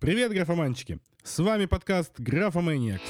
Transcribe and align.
Привет, 0.00 0.32
графоманчики! 0.32 1.00
С 1.24 1.40
вами 1.40 1.66
подкаст 1.66 2.20
Графоманиакс. 2.20 3.02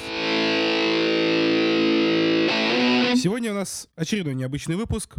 Сегодня 3.20 3.52
у 3.52 3.54
нас 3.54 3.88
очередной 3.94 4.34
необычный 4.34 4.76
выпуск. 4.76 5.16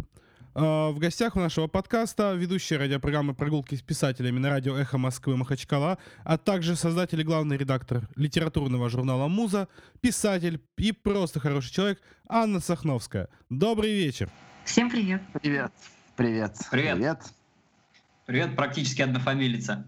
А, 0.52 0.90
В 0.90 0.98
гостях 0.98 1.36
у 1.36 1.38
нашего 1.38 1.68
подкаста 1.68 2.34
ведущая 2.34 2.78
радиопрограммы 2.78 3.34
«Прогулки 3.34 3.76
с 3.76 3.82
писателями» 3.82 4.40
на 4.40 4.50
радио 4.50 4.76
«Эхо 4.76 4.98
Москвы» 4.98 5.36
Махачкала, 5.36 5.98
а 6.24 6.38
также 6.38 6.74
создатель 6.74 7.20
и 7.20 7.24
главный 7.24 7.56
редактор 7.56 8.08
литературного 8.16 8.90
журнала 8.90 9.28
«Муза», 9.28 9.68
писатель 10.00 10.60
и 10.76 10.90
просто 10.90 11.38
хороший 11.38 11.72
человек 11.72 12.00
Анна 12.28 12.58
Сахновская. 12.58 13.28
Добрый 13.48 13.92
вечер! 13.92 14.28
Всем 14.64 14.90
привет. 14.90 15.22
Привет. 15.40 15.70
Привет. 16.16 16.56
Привет. 16.68 16.96
Привет. 16.96 17.20
Привет, 18.26 18.56
практически 18.56 19.02
однофамилица. 19.02 19.86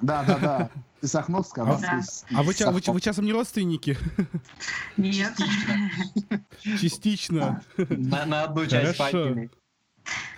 Да, 0.00 0.22
да, 0.24 0.38
да. 0.38 0.70
Ты 1.00 1.06
Сахновская, 1.08 1.64
а 1.64 1.74
А- 1.74 1.78
Да. 1.80 2.00
А 2.34 2.42
вы, 2.42 2.54
ча- 2.54 2.70
вы, 2.70 2.80
вы 2.86 3.00
часом 3.00 3.24
не 3.24 3.32
родственники? 3.32 3.96
Нет. 4.96 5.32
Частично. 6.80 7.62
На, 7.76 8.26
на 8.26 8.42
одну 8.44 8.66
часть 8.66 8.96
Хорошо. 8.98 9.24
фамилии. 9.28 9.50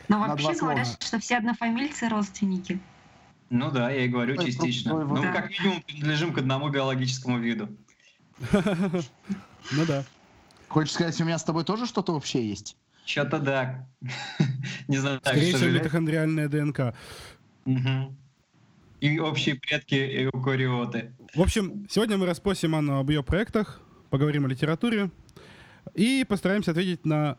Но 0.09 0.21
вообще 0.21 0.55
говорят, 0.55 1.03
что 1.03 1.19
все 1.19 1.37
однофамильцы 1.39 2.09
родственники. 2.09 2.81
Ну 3.49 3.71
да, 3.71 3.91
я 3.91 4.05
и 4.05 4.09
говорю 4.09 4.37
частично. 4.37 4.93
просто- 4.95 5.15
Ну, 5.15 5.23
да. 5.23 5.33
как 5.33 5.51
минимум, 5.51 5.83
принадлежим 5.83 6.33
к 6.33 6.39
одному 6.39 6.69
биологическому 6.69 7.39
виду. 7.39 7.69
Ну 9.73 9.85
да. 9.87 10.05
Хочешь 10.69 10.95
сказать, 10.95 11.21
у 11.21 11.25
меня 11.25 11.39
с 11.39 11.45
тобой 11.45 11.65
тоже 11.65 11.87
что-то 11.87 12.15
общее 12.15 12.49
есть? 12.49 12.77
Что-то 13.05 13.39
да. 13.39 13.87
Не 14.89 14.97
знаю, 14.99 15.21
Скорее 15.23 15.55
всего, 15.55 15.71
митохондриальная 15.71 16.49
ДНК. 16.49 16.95
Мгм. 17.67 18.17
И 19.01 19.19
общие 19.19 19.55
предки 19.55 19.95
эукариоты. 20.25 21.13
В 21.35 21.41
общем, 21.41 21.87
сегодня 21.89 22.19
мы 22.19 22.27
расспросим 22.27 22.75
Анну 22.75 22.99
об 22.99 23.09
ее 23.09 23.23
проектах, 23.23 23.81
поговорим 24.11 24.45
о 24.45 24.49
литературе 24.49 25.11
и 25.95 26.25
постараемся 26.29 26.73
ответить 26.73 27.07
на 27.07 27.39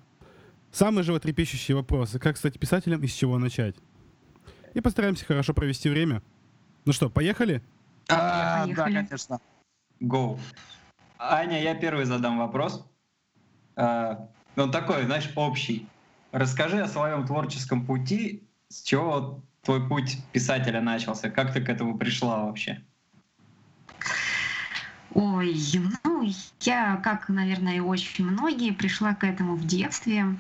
самые 0.72 1.04
животрепещущие 1.04 1.76
вопросы. 1.76 2.18
Как 2.20 2.38
стать 2.38 2.60
писателем 2.60 3.04
и 3.04 3.08
с 3.08 3.14
чего 3.14 3.38
начать. 3.38 3.76
И 4.74 4.82
постараемся 4.82 5.26
хорошо 5.26 5.54
провести 5.54 5.90
время. 5.90 6.24
Ну 6.86 6.94
что, 6.94 7.10
поехали? 7.10 7.62
А, 8.10 8.66
да, 8.66 8.74
Поехали. 8.86 8.94
конечно. 8.94 9.40
Go. 10.02 10.40
Аня, 11.20 11.62
я 11.62 11.76
первый 11.76 12.06
задам 12.06 12.40
вопрос. 12.40 12.84
А, 13.76 14.28
Он 14.56 14.72
такой, 14.72 15.04
знаешь, 15.06 15.30
общий. 15.36 15.88
Расскажи 16.32 16.82
о 16.82 16.88
своем 16.88 17.26
творческом 17.28 17.86
пути, 17.86 18.48
с 18.70 18.82
чего 18.82 19.44
твой 19.64 19.88
путь 19.88 20.18
писателя 20.32 20.82
начался, 20.82 21.30
как 21.30 21.54
ты 21.54 21.62
к 21.62 21.70
этому 21.70 21.98
пришла 21.98 22.46
вообще? 22.46 22.82
Ой, 25.14 25.56
ну, 26.04 26.30
я, 26.62 26.96
как, 26.98 27.28
наверное, 27.30 27.76
и 27.76 27.80
очень 27.80 28.26
многие, 28.26 28.72
пришла 28.72 29.14
к 29.14 29.24
этому 29.24 29.56
в 29.56 29.66
детстве. 29.66 30.38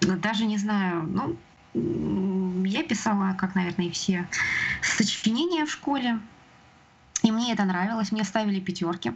Даже 0.00 0.46
не 0.46 0.56
знаю, 0.56 1.02
ну, 1.02 2.64
я 2.64 2.84
писала, 2.84 3.34
как, 3.34 3.54
наверное, 3.54 3.86
и 3.86 3.90
все, 3.90 4.26
сочинения 4.82 5.66
в 5.66 5.70
школе. 5.70 6.20
И 7.22 7.32
мне 7.32 7.52
это 7.52 7.64
нравилось, 7.64 8.12
мне 8.12 8.22
ставили 8.22 8.60
пятерки. 8.60 9.12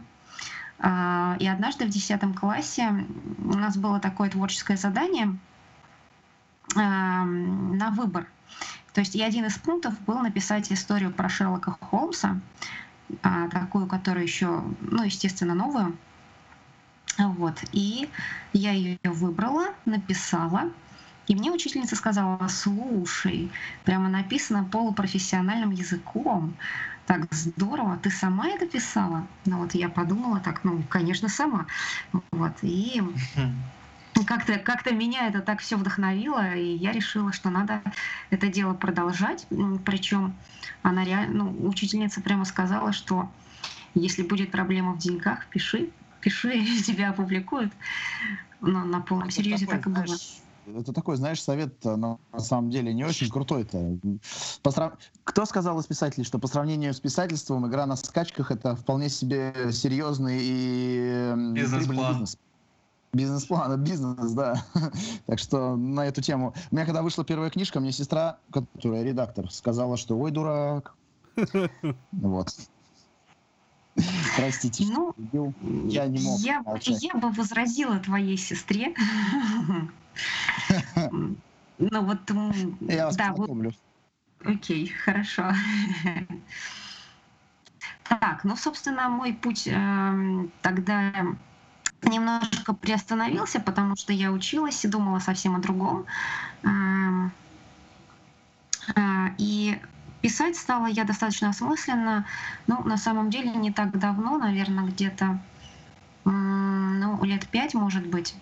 А, 0.79 1.37
И 1.39 1.47
однажды 1.47 1.85
в 1.85 1.89
10 1.89 2.35
классе 2.35 3.05
у 3.37 3.53
нас 3.53 3.77
было 3.77 3.99
такое 3.99 4.29
творческое 4.29 4.77
задание 4.77 5.37
а, 6.75 7.23
на 7.23 7.91
выбор. 7.91 8.27
То 8.93 9.01
есть 9.01 9.15
и 9.15 9.21
один 9.21 9.45
из 9.45 9.57
пунктов 9.57 9.99
был 10.01 10.19
написать 10.19 10.71
историю 10.71 11.11
про 11.11 11.29
Шерлока 11.29 11.77
Холмса, 11.79 12.39
а, 13.23 13.47
такую, 13.49 13.87
которую 13.87 14.23
еще, 14.23 14.63
ну, 14.81 15.03
естественно, 15.03 15.53
новую. 15.53 15.95
Вот. 17.17 17.55
И 17.71 18.09
я 18.53 18.71
ее 18.71 18.99
выбрала, 19.03 19.73
написала. 19.85 20.71
И 21.27 21.35
мне 21.35 21.51
учительница 21.51 21.95
сказала, 21.95 22.47
слушай, 22.47 23.51
прямо 23.83 24.09
написано 24.09 24.63
полупрофессиональным 24.63 25.71
языком. 25.71 26.55
Так 27.05 27.27
здорово, 27.31 27.97
ты 27.97 28.09
сама 28.09 28.47
это 28.47 28.65
писала? 28.67 29.27
Ну 29.45 29.59
вот 29.59 29.75
я 29.75 29.89
подумала 29.89 30.39
так, 30.39 30.63
ну, 30.63 30.81
конечно, 30.89 31.29
сама. 31.29 31.67
Вот. 32.31 32.53
И 32.61 33.01
как-то 34.25 34.57
как 34.59 34.89
меня 34.91 35.27
это 35.27 35.41
так 35.41 35.59
все 35.59 35.77
вдохновило, 35.77 36.55
и 36.55 36.75
я 36.75 36.91
решила, 36.91 37.31
что 37.31 37.49
надо 37.49 37.81
это 38.29 38.47
дело 38.47 38.73
продолжать. 38.73 39.47
Причем 39.85 40.35
она 40.81 41.03
реально, 41.03 41.43
ну, 41.43 41.67
учительница 41.67 42.21
прямо 42.21 42.45
сказала, 42.45 42.91
что 42.91 43.29
если 43.93 44.23
будет 44.23 44.51
проблема 44.51 44.93
в 44.93 44.97
деньгах, 44.99 45.47
пиши, 45.49 45.89
пиши, 46.21 46.51
тебя 46.85 47.09
опубликуют. 47.09 47.73
Но 48.61 48.83
на 48.83 49.01
полном 49.01 49.27
Это 49.27 49.37
серьезе 49.37 49.65
такой, 49.65 49.77
так 49.77 49.87
и 49.87 49.89
было. 49.89 50.05
знаешь, 50.05 50.41
Это 50.65 50.93
такой, 50.93 51.15
знаешь, 51.15 51.41
совет 51.41 51.85
э, 51.85 51.95
на, 51.95 52.19
самом 52.37 52.69
деле 52.69 52.93
не 52.93 53.05
очень 53.05 53.29
крутой-то. 53.29 53.97
По 54.61 54.71
срав- 54.71 54.99
Кто 55.23 55.45
сказал 55.45 55.79
из 55.79 55.85
писателей, 55.85 56.25
что 56.25 56.39
по 56.39 56.47
сравнению 56.47 56.93
с 56.93 56.99
писательством 56.99 57.67
игра 57.67 57.85
на 57.85 57.95
скачках 57.95 58.51
это 58.51 58.75
вполне 58.75 59.09
себе 59.09 59.71
серьезный 59.71 60.39
и 60.41 61.33
Бизнес-план. 61.53 62.11
бизнес? 62.13 62.37
Бизнес-план, 63.11 63.83
бизнес, 63.83 64.31
да. 64.33 64.63
так 65.25 65.39
что 65.39 65.75
на 65.75 66.05
эту 66.05 66.21
тему. 66.21 66.53
У 66.69 66.75
меня 66.75 66.85
когда 66.85 67.01
вышла 67.01 67.25
первая 67.25 67.49
книжка, 67.49 67.79
мне 67.79 67.91
сестра, 67.91 68.39
которая 68.51 69.03
редактор, 69.03 69.51
сказала, 69.51 69.97
что 69.97 70.17
ой, 70.17 70.31
дурак. 70.31 70.93
Вот. 72.11 72.49
Простите, 74.37 74.83
что 74.83 74.93
Ну, 74.93 75.13
перебил. 75.13 75.53
Я 75.89 76.07
не 76.07 76.19
мог 76.21 76.39
я, 76.39 76.61
молчать. 76.61 77.01
я 77.01 77.13
бы 77.15 77.31
возразила 77.31 77.99
твоей 77.99 78.37
сестре. 78.37 78.93
Ну 81.81 82.01
вот, 82.03 82.19
Я 82.81 83.05
вас 83.05 83.15
да, 83.15 83.29
вот 83.29 83.37
познакомлю. 83.37 83.71
Окей, 84.43 84.89
хорошо. 84.89 85.49
Так, 88.03 88.43
ну, 88.43 88.57
собственно, 88.57 89.07
мой 89.07 89.33
путь 89.33 89.65
эм, 89.67 90.51
тогда 90.61 91.13
немножко 92.03 92.73
приостановился, 92.73 93.59
потому 93.59 93.95
что 93.95 94.13
я 94.13 94.31
училась 94.31 94.83
и 94.85 94.87
думала 94.87 95.19
совсем 95.19 95.55
о 95.55 95.59
другом. 95.59 96.05
Эм, 96.63 97.33
а, 98.95 99.29
И 99.37 99.79
писать 100.21 100.55
стала 100.57 100.87
я 100.87 101.03
достаточно 101.05 101.49
осмысленно. 101.49 102.25
Ну, 102.67 102.83
на 102.83 102.97
самом 102.97 103.29
деле, 103.29 103.51
не 103.53 103.71
так 103.71 103.97
давно, 103.97 104.37
наверное, 104.37 104.85
где-то 104.85 105.39
ну, 106.25 107.23
лет 107.23 107.49
пять, 107.49 107.73
может 107.73 108.07
быть, 108.07 108.35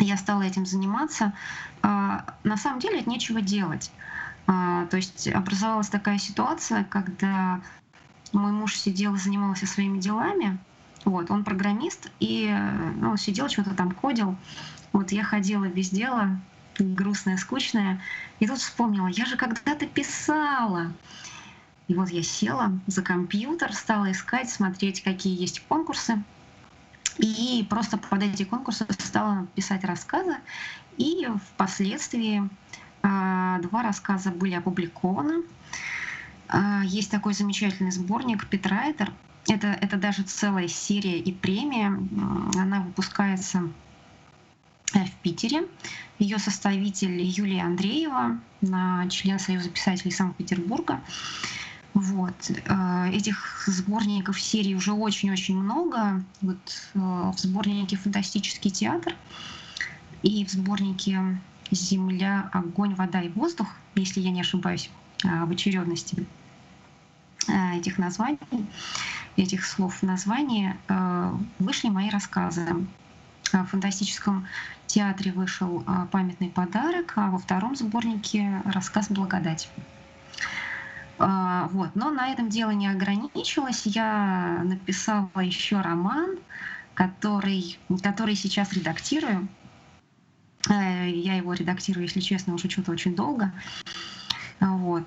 я 0.00 0.16
стала 0.16 0.42
этим 0.42 0.66
заниматься. 0.66 1.34
А, 1.82 2.38
На 2.44 2.56
самом 2.56 2.80
деле, 2.80 3.00
это 3.00 3.10
нечего 3.10 3.40
делать. 3.40 3.92
А, 4.46 4.86
То 4.86 4.96
есть 4.96 5.28
образовалась 5.28 5.88
такая 5.90 6.18
ситуация, 6.18 6.84
когда 6.84 7.62
мой 8.32 8.52
муж 8.52 8.76
сидел 8.76 9.14
и 9.14 9.18
занимался 9.18 9.66
своими 9.66 10.00
делами. 10.00 10.64
Вот, 11.04 11.30
он 11.30 11.44
программист, 11.44 12.10
и 12.20 12.46
э, 12.50 12.90
ну, 12.96 13.16
сидел, 13.16 13.48
что-то 13.48 13.74
там 13.74 13.92
кодил. 13.92 14.36
Вот 14.92 15.12
я 15.12 15.24
ходила 15.24 15.66
без 15.66 15.90
дела, 15.90 16.38
грустная, 16.78 17.36
скучная. 17.36 18.00
И 18.38 18.46
тут 18.46 18.58
вспомнила, 18.58 19.06
я 19.08 19.24
же 19.24 19.36
когда-то 19.36 19.86
писала. 19.86 20.92
И 21.88 21.94
вот 21.94 22.10
я 22.10 22.22
села 22.22 22.78
за 22.86 23.02
компьютер, 23.02 23.72
стала 23.72 24.12
искать, 24.12 24.50
смотреть, 24.50 25.02
какие 25.02 25.38
есть 25.38 25.60
конкурсы. 25.66 26.22
И 27.18 27.66
просто 27.68 27.98
под 27.98 28.22
эти 28.22 28.44
конкурсы 28.44 28.86
стала 28.98 29.46
писать 29.54 29.84
рассказы. 29.84 30.36
И 30.96 31.26
впоследствии 31.52 32.48
а, 33.02 33.58
два 33.60 33.82
рассказа 33.82 34.30
были 34.30 34.54
опубликованы. 34.54 35.42
А, 36.48 36.82
Есть 36.84 37.10
такой 37.10 37.34
замечательный 37.34 37.90
сборник 37.90 38.46
«Петрайтер». 38.46 39.12
Это, 39.48 39.68
это 39.68 39.96
даже 39.96 40.22
целая 40.22 40.68
серия 40.68 41.18
и 41.18 41.32
премия. 41.32 41.98
Она 42.56 42.80
выпускается 42.82 43.68
э, 44.94 45.04
в 45.04 45.12
Питере. 45.22 45.66
Ее 46.18 46.38
составитель 46.38 47.20
Юлия 47.22 47.62
Андреева, 47.62 48.38
член 49.08 49.38
Союза 49.38 49.70
писателей 49.70 50.12
Санкт-Петербурга. 50.12 51.00
Вот. 51.94 52.50
э, 52.50 53.10
Этих 53.12 53.64
сборников 53.66 54.40
серий 54.40 54.76
уже 54.76 54.92
очень-очень 54.92 55.56
много. 55.56 56.22
Вот 56.42 56.58
э, 56.94 56.98
в 56.98 57.38
сборнике 57.38 57.96
«Фантастический 57.96 58.70
театр» 58.70 59.16
и 60.22 60.44
в 60.44 60.50
сборнике 60.50 61.40
«Земля, 61.70 62.50
огонь, 62.52 62.94
вода 62.94 63.22
и 63.22 63.30
воздух», 63.30 63.68
если 63.94 64.20
я 64.20 64.30
не 64.30 64.42
ошибаюсь 64.42 64.90
в 65.24 65.50
очередности 65.50 66.26
этих 67.74 67.98
названий, 67.98 68.38
этих 69.40 69.64
слов 69.64 69.96
в 69.96 70.02
названии, 70.02 70.76
э, 70.88 71.32
вышли 71.58 71.88
мои 71.88 72.10
рассказы. 72.10 72.66
В 73.52 73.64
фантастическом 73.64 74.46
театре 74.86 75.32
вышел 75.32 75.82
э, 75.86 76.06
памятный 76.10 76.48
подарок, 76.48 77.14
а 77.16 77.30
во 77.30 77.38
втором 77.38 77.74
сборнике 77.76 78.62
рассказ 78.64 79.10
«Благодать». 79.10 79.70
Вот. 81.18 81.90
Но 81.94 82.10
на 82.10 82.30
этом 82.30 82.48
дело 82.48 82.70
не 82.70 82.88
ограничилось. 82.88 83.84
Я 83.84 84.62
написала 84.64 85.28
еще 85.40 85.82
роман, 85.82 86.38
который, 86.94 87.78
который 88.02 88.34
сейчас 88.34 88.72
редактирую. 88.72 89.46
Э, 90.68 91.08
я 91.08 91.34
его 91.36 91.52
редактирую, 91.52 92.04
если 92.04 92.20
честно, 92.20 92.54
уже 92.54 92.70
что-то 92.70 92.92
очень 92.92 93.14
долго. 93.14 93.52
Вот. 94.60 95.06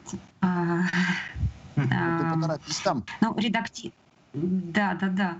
Там. 2.83 3.03
Ну, 3.21 3.37
редакти... 3.37 3.93
Да, 4.33 4.97
да, 4.99 5.09
да. 5.09 5.37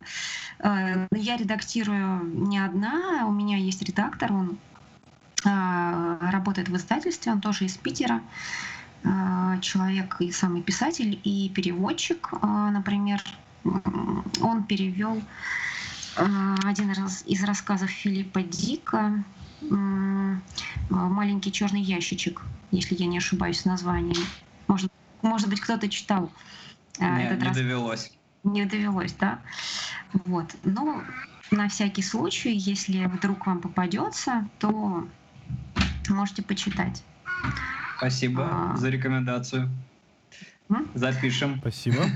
Э, 0.60 1.08
я 1.16 1.38
редактирую 1.38 2.26
не 2.48 2.60
одна, 2.60 3.26
у 3.28 3.32
меня 3.32 3.58
есть 3.58 3.82
редактор, 3.82 4.32
он 4.32 4.58
а, 5.46 6.32
работает 6.32 6.70
в 6.70 6.76
издательстве, 6.76 7.32
он 7.32 7.42
тоже 7.42 7.66
из 7.66 7.76
Питера. 7.76 8.22
А, 9.04 9.58
человек 9.60 10.18
и 10.20 10.32
самый 10.32 10.62
писатель, 10.62 11.20
и 11.24 11.50
переводчик, 11.50 12.32
например, 12.42 13.22
он 14.42 14.64
перевел 14.64 15.22
один 16.16 16.92
из 16.92 17.44
рассказов 17.44 17.90
Филиппа 17.90 18.44
Дика 18.44 19.24
«Маленький 20.90 21.52
черный 21.52 21.82
ящичек», 21.82 22.42
если 22.72 22.96
я 22.96 23.08
не 23.08 23.18
ошибаюсь 23.18 23.62
с 23.62 23.66
названием. 23.66 24.24
Может, 24.68 24.92
может 25.22 25.50
быть, 25.50 25.60
кто-то 25.60 25.90
читал 25.90 26.32
Нет, 27.00 27.26
этот 27.26 27.40
не 27.40 27.46
рассказ. 27.46 27.58
довелось. 27.58 28.12
Не 28.44 28.66
довелось, 28.66 29.14
да? 29.14 29.40
Вот. 30.26 30.56
Но 30.64 31.04
на 31.52 31.68
всякий 31.70 32.02
случай, 32.02 32.54
если 32.56 33.06
вдруг 33.06 33.48
вам 33.48 33.62
попадется, 33.62 34.48
то 34.60 35.08
можете 36.10 36.44
почитать. 36.44 37.04
Спасибо 37.98 38.50
а... 38.52 38.78
за 38.78 38.90
рекомендацию. 38.90 39.70
М? 40.70 40.90
Запишем. 40.94 41.60
Спасибо. 41.60 42.04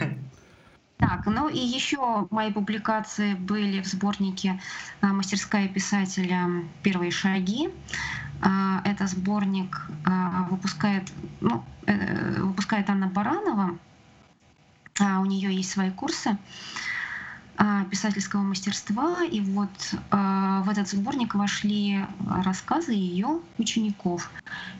Так, 0.99 1.27
ну 1.27 1.47
и 1.47 1.59
еще 1.59 2.27
мои 2.31 2.51
публикации 2.51 3.35
были 3.35 3.81
в 3.81 3.85
сборнике 3.85 4.59
а, 4.99 5.13
«Мастерская 5.13 5.67
писателя. 5.67 6.49
Первые 6.81 7.11
шаги». 7.11 7.69
А, 8.41 8.81
это 8.83 9.05
сборник 9.05 9.79
а, 10.05 10.47
выпускает, 10.49 11.03
ну, 11.39 11.63
э, 11.85 12.41
выпускает 12.41 12.89
Анна 12.89 13.07
Баранова. 13.07 13.77
У 14.99 15.25
нее 15.25 15.55
есть 15.55 15.71
свои 15.71 15.91
курсы. 15.91 16.37
А, 17.59 17.85
писательского 17.85 18.41
мастерства. 18.41 19.23
И 19.23 19.41
вот 19.41 19.95
а, 20.11 20.61
в 20.61 20.69
этот 20.69 20.87
сборник 20.87 21.33
вошли 21.33 22.05
рассказы 22.29 22.93
ее 22.93 23.39
учеников. 23.57 24.29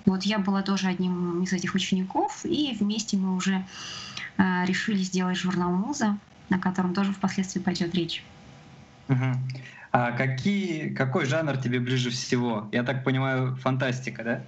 Вот 0.05 0.23
я 0.23 0.37
была 0.37 0.61
тоже 0.61 0.87
одним 0.87 1.41
из 1.41 1.53
этих 1.53 1.73
учеников, 1.73 2.45
и 2.45 2.77
вместе 2.79 3.17
мы 3.17 3.35
уже 3.35 3.65
а, 4.37 4.63
решили 4.65 4.99
сделать 4.99 5.37
журнал 5.37 5.71
«Муза», 5.71 6.19
на 6.49 6.59
котором 6.59 6.93
тоже 6.93 7.13
впоследствии 7.13 7.59
пойдет 7.59 7.95
речь. 7.95 8.23
Угу. 9.09 9.25
А 9.91 10.11
какие, 10.11 10.89
какой 10.89 11.25
жанр 11.25 11.57
тебе 11.57 11.79
ближе 11.79 12.11
всего? 12.11 12.69
Я 12.71 12.83
так 12.83 13.03
понимаю, 13.03 13.55
фантастика, 13.55 14.23
да? 14.23 14.41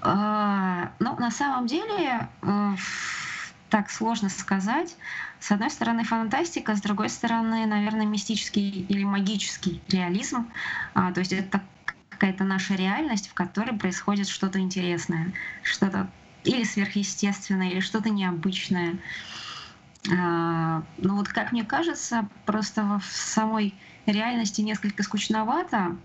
А, 0.00 0.92
ну, 0.98 1.14
на 1.18 1.30
самом 1.30 1.66
деле, 1.66 2.26
э, 2.40 2.74
так 3.70 3.90
сложно 3.90 4.28
сказать. 4.28 4.96
С 5.40 5.50
одной 5.52 5.70
стороны 5.70 6.04
фантастика, 6.04 6.74
с 6.74 6.80
другой 6.80 7.08
стороны, 7.08 7.66
наверное, 7.66 8.06
мистический 8.06 8.70
или 8.70 9.04
магический 9.04 9.82
реализм. 9.88 10.50
А, 10.94 11.12
то 11.12 11.20
есть 11.20 11.32
это 11.32 11.62
какая-то 12.08 12.44
наша 12.44 12.74
реальность, 12.74 13.28
в 13.28 13.34
которой 13.34 13.78
происходит 13.78 14.28
что-то 14.28 14.58
интересное, 14.58 15.32
что-то 15.62 16.10
или 16.44 16.64
сверхъестественное, 16.64 17.70
или 17.70 17.80
что-то 17.80 18.10
необычное. 18.10 18.98
А, 20.10 20.82
ну 20.96 21.16
вот, 21.16 21.28
как 21.28 21.52
мне 21.52 21.64
кажется, 21.64 22.28
просто 22.46 22.98
в 22.98 23.04
самой 23.04 23.78
реальности 24.06 24.62
несколько 24.62 25.02
скучновато 25.02 25.96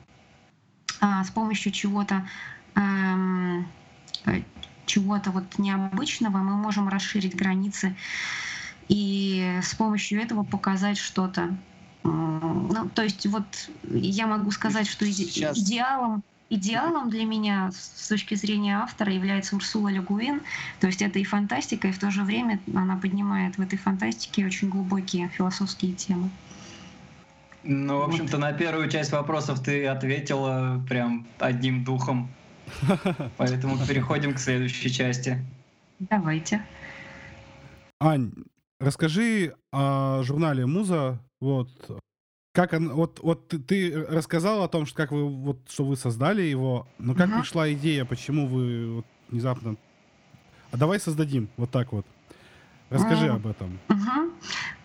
а, 0.99 1.23
с 1.23 1.31
помощью 1.31 1.71
чего-то 1.71 2.27
эм, 2.75 3.67
чего-то 4.85 5.31
вот 5.31 5.57
необычного 5.57 6.37
мы 6.37 6.55
можем 6.55 6.89
расширить 6.89 7.35
границы 7.35 7.95
и 8.89 9.59
с 9.61 9.73
помощью 9.75 10.21
этого 10.21 10.43
показать 10.43 10.97
что-то. 10.97 11.55
Ну, 12.03 12.89
то 12.93 13.03
есть 13.03 13.25
вот 13.27 13.45
я 13.89 14.27
могу 14.27 14.51
сказать, 14.51 14.87
что 14.87 15.05
иде- 15.05 15.25
Сейчас... 15.25 15.57
идеалом, 15.57 16.23
идеалом 16.49 17.09
для 17.09 17.25
меня 17.25 17.71
с 17.71 18.07
точки 18.09 18.35
зрения 18.35 18.77
автора 18.77 19.13
является 19.13 19.55
Урсула 19.55 19.87
Легуин. 19.87 20.41
То 20.81 20.87
есть 20.87 21.01
это 21.01 21.19
и 21.19 21.23
фантастика, 21.23 21.87
и 21.87 21.91
в 21.91 21.99
то 21.99 22.11
же 22.11 22.23
время 22.23 22.59
она 22.75 22.97
поднимает 22.97 23.57
в 23.57 23.61
этой 23.61 23.77
фантастике 23.77 24.45
очень 24.45 24.69
глубокие 24.69 25.29
философские 25.29 25.93
темы. 25.93 26.29
Ну, 27.63 27.99
в 27.99 28.09
общем-то, 28.09 28.33
вот. 28.33 28.41
на 28.41 28.51
первую 28.51 28.89
часть 28.89 29.13
вопросов 29.13 29.63
ты 29.63 29.87
ответила 29.87 30.83
прям 30.89 31.25
одним 31.39 31.85
духом. 31.85 32.29
Поэтому 33.37 33.77
переходим 33.85 34.33
к 34.33 34.39
следующей 34.39 34.91
части. 34.91 35.43
Давайте. 35.99 36.61
Ань, 37.99 38.33
расскажи 38.79 39.55
о 39.71 40.23
журнале 40.23 40.65
Муза. 40.65 41.19
Вот 41.39 41.69
как 42.53 42.73
он, 42.73 42.89
вот, 42.93 43.19
вот 43.21 43.47
ты, 43.47 43.59
ты 43.59 44.05
рассказал 44.07 44.63
о 44.63 44.67
том, 44.67 44.85
что 44.85 44.95
как 44.95 45.11
вы 45.11 45.27
вот 45.27 45.59
что 45.69 45.85
вы 45.85 45.97
создали 45.97 46.43
его, 46.43 46.87
но 46.99 47.15
как 47.15 47.29
uh 47.29 47.39
пришла 47.39 47.71
идея, 47.73 48.05
почему 48.05 48.47
вы 48.47 48.95
вот 48.95 49.05
внезапно. 49.29 49.75
А 50.71 50.77
давай 50.77 50.99
создадим 50.99 51.49
вот 51.57 51.71
так 51.71 51.91
вот. 51.91 52.05
Расскажи 52.89 53.27
uh 53.27 53.35
об 53.35 53.47
этом. 53.47 53.79
uh 53.87 54.31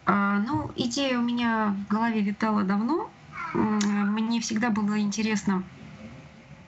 А, 0.07 0.39
ну, 0.39 0.71
идея 0.77 1.19
у 1.19 1.23
меня 1.23 1.77
в 1.87 1.93
голове 1.93 2.23
витала 2.23 2.63
давно. 2.63 3.11
Мне 3.53 4.41
всегда 4.41 4.71
было 4.71 4.99
интересно 4.99 5.63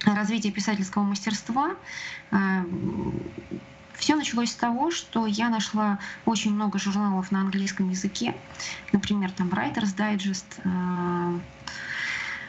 развитие 0.04 0.52
писательского 0.52 1.02
мастерства. 1.02 1.76
Э, 2.30 2.64
Все 3.94 4.16
началось 4.16 4.50
с 4.52 4.54
того, 4.54 4.90
что 4.90 5.26
я 5.26 5.50
нашла 5.50 5.98
очень 6.24 6.54
много 6.54 6.78
журналов 6.78 7.30
на 7.30 7.40
английском 7.40 7.90
языке, 7.90 8.34
например, 8.92 9.30
там 9.30 9.48
Writer's 9.48 9.94
Digest, 9.96 10.46
э, 10.64 11.40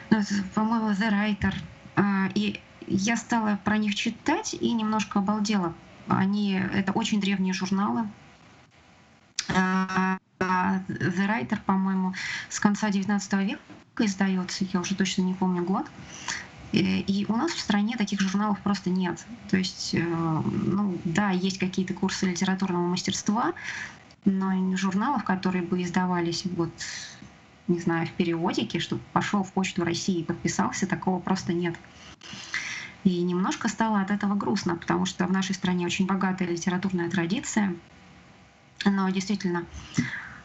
ну, 0.09 0.24
по-моему, 0.56 0.92
The 0.92 1.12
Writer. 1.12 1.53
Э, 1.95 2.30
и 2.36 2.62
я 2.88 3.18
стала 3.18 3.59
про 3.63 3.77
них 3.77 3.95
читать 3.95 4.53
и 4.53 4.71
немножко 4.71 5.19
обалдела. 5.19 5.74
Они, 6.07 6.53
это 6.53 6.92
очень 6.94 7.21
древние 7.21 7.53
журналы. 7.53 8.07
The 9.48 10.19
Writer, 11.27 11.60
по-моему, 11.65 12.13
с 12.50 12.60
конца 12.60 12.89
19 12.89 13.34
века 13.34 13.60
издается, 14.00 14.65
я 14.74 14.79
уже 14.79 14.96
точно 14.96 15.22
не 15.22 15.34
помню 15.34 15.63
год. 15.63 15.86
Э, 16.74 16.78
и 16.78 17.25
у 17.28 17.36
нас 17.36 17.51
в 17.51 17.60
стране 17.60 17.98
таких 17.98 18.22
журналов 18.22 18.60
просто 18.62 18.90
нет. 18.90 19.25
То 19.50 19.58
есть, 19.58 19.94
э, 19.94 20.00
ну 20.01 20.98
да, 21.06 21.32
есть 21.32 21.60
какие-то 21.60 21.94
курсы 21.94 22.28
литературного 22.28 22.88
мастерства, 22.88 23.54
но 24.25 24.75
журналов, 24.75 25.24
которые 25.24 25.63
бы 25.63 25.82
издавались 25.82 26.46
вот 26.46 26.72
не 27.68 27.80
знаю, 27.80 28.08
в 28.08 28.12
периодике, 28.12 28.80
чтобы 28.80 29.01
пошел 29.13 29.44
в 29.44 29.54
Почту 29.54 29.84
России 29.84 30.20
и 30.20 30.24
подписался, 30.24 30.88
такого 30.88 31.20
просто 31.20 31.54
нет. 31.54 31.75
И 33.04 33.22
немножко 33.22 33.68
стало 33.68 34.01
от 34.01 34.12
этого 34.12 34.36
грустно, 34.36 34.75
потому 34.75 35.06
что 35.06 35.25
в 35.25 35.32
нашей 35.32 35.56
стране 35.56 35.86
очень 35.86 36.06
богатая 36.06 36.48
литературная 36.48 37.10
традиция, 37.10 37.75
но 38.86 39.10
действительно 39.10 39.66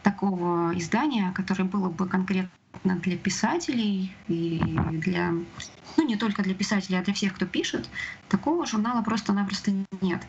такого 0.07 0.71
издания, 0.77 1.33
которое 1.33 1.65
было 1.65 1.89
бы 1.89 2.07
конкретно 2.07 2.95
для 3.03 3.17
писателей 3.17 4.15
и 4.29 4.61
для, 4.91 5.33
ну 5.97 6.07
не 6.07 6.15
только 6.15 6.43
для 6.43 6.53
писателей, 6.53 6.99
а 6.99 7.03
для 7.03 7.13
всех, 7.13 7.33
кто 7.33 7.45
пишет, 7.45 7.89
такого 8.29 8.65
журнала 8.65 9.01
просто-напросто 9.01 9.73
нет. 9.99 10.25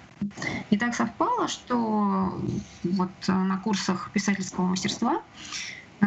И 0.70 0.76
так 0.76 0.96
совпало, 0.96 1.46
что 1.46 2.42
вот 2.82 3.10
на 3.28 3.56
курсах 3.58 4.10
писательского 4.12 4.66
мастерства 4.66 5.22
э, 6.00 6.06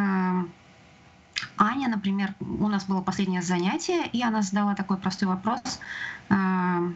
Аня, 1.58 1.88
например, 1.88 2.36
у 2.42 2.68
нас 2.68 2.84
было 2.84 3.00
последнее 3.00 3.42
занятие, 3.42 4.06
и 4.12 4.22
она 4.22 4.42
задала 4.42 4.75
такой 4.75 4.98
простой 4.98 5.30
вопрос. 5.30 5.80
Э, 6.30 6.92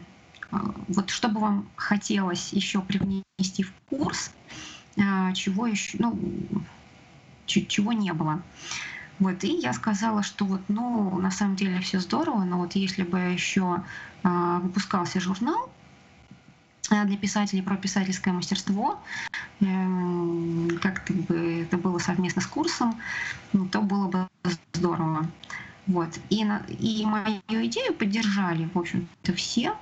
вот 0.88 1.08
что 1.08 1.28
бы 1.28 1.40
вам 1.40 1.66
хотелось 1.76 2.52
еще 2.52 2.82
привнести 2.82 3.62
в 3.62 3.72
курс, 3.88 4.30
э, 4.50 4.75
чего 5.34 5.66
еще, 5.66 5.98
ну, 5.98 6.18
чего 7.46 7.92
не 7.92 8.12
было. 8.12 8.42
Вот, 9.18 9.44
и 9.44 9.48
я 9.48 9.72
сказала, 9.72 10.22
что 10.22 10.44
вот, 10.44 10.60
ну, 10.68 11.18
на 11.18 11.30
самом 11.30 11.56
деле 11.56 11.80
все 11.80 12.00
здорово, 12.00 12.44
но 12.44 12.58
вот 12.58 12.74
если 12.74 13.02
бы 13.02 13.18
еще 13.18 13.82
э, 14.22 14.58
выпускался 14.62 15.20
журнал 15.20 15.70
э, 16.90 17.04
для 17.06 17.16
писателей 17.16 17.62
про 17.62 17.76
писательское 17.76 18.34
мастерство, 18.34 19.00
э, 19.60 20.68
как-то 20.82 21.14
бы 21.14 21.62
это 21.62 21.78
было 21.78 21.98
совместно 21.98 22.42
с 22.42 22.46
курсом, 22.46 23.00
ну, 23.54 23.66
то 23.66 23.80
было 23.80 24.08
бы 24.08 24.28
здорово. 24.74 25.26
Вот. 25.86 26.10
И, 26.28 26.44
на, 26.44 26.58
и 26.68 27.06
мою 27.06 27.40
идею 27.48 27.94
поддержали, 27.94 28.68
в 28.74 28.78
общем-то, 28.78 29.32
все. 29.32 29.74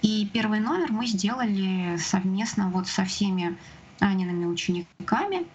И 0.00 0.28
первый 0.32 0.60
номер 0.60 0.90
мы 0.92 1.06
сделали 1.06 1.96
совместно 1.98 2.70
вот 2.70 2.88
со 2.88 3.04
всеми 3.04 3.56
Аниными 4.02 4.44
учениками. 4.44 5.46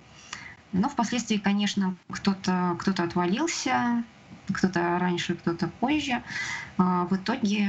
Но 0.74 0.90
впоследствии, 0.90 1.38
конечно, 1.38 1.96
кто-то 2.10 2.76
кто 2.80 2.92
отвалился, 2.92 4.04
кто-то 4.52 4.98
раньше, 5.00 5.36
кто-то 5.36 5.68
позже. 5.68 6.22
А, 6.78 7.06
в 7.06 7.16
итоге 7.16 7.68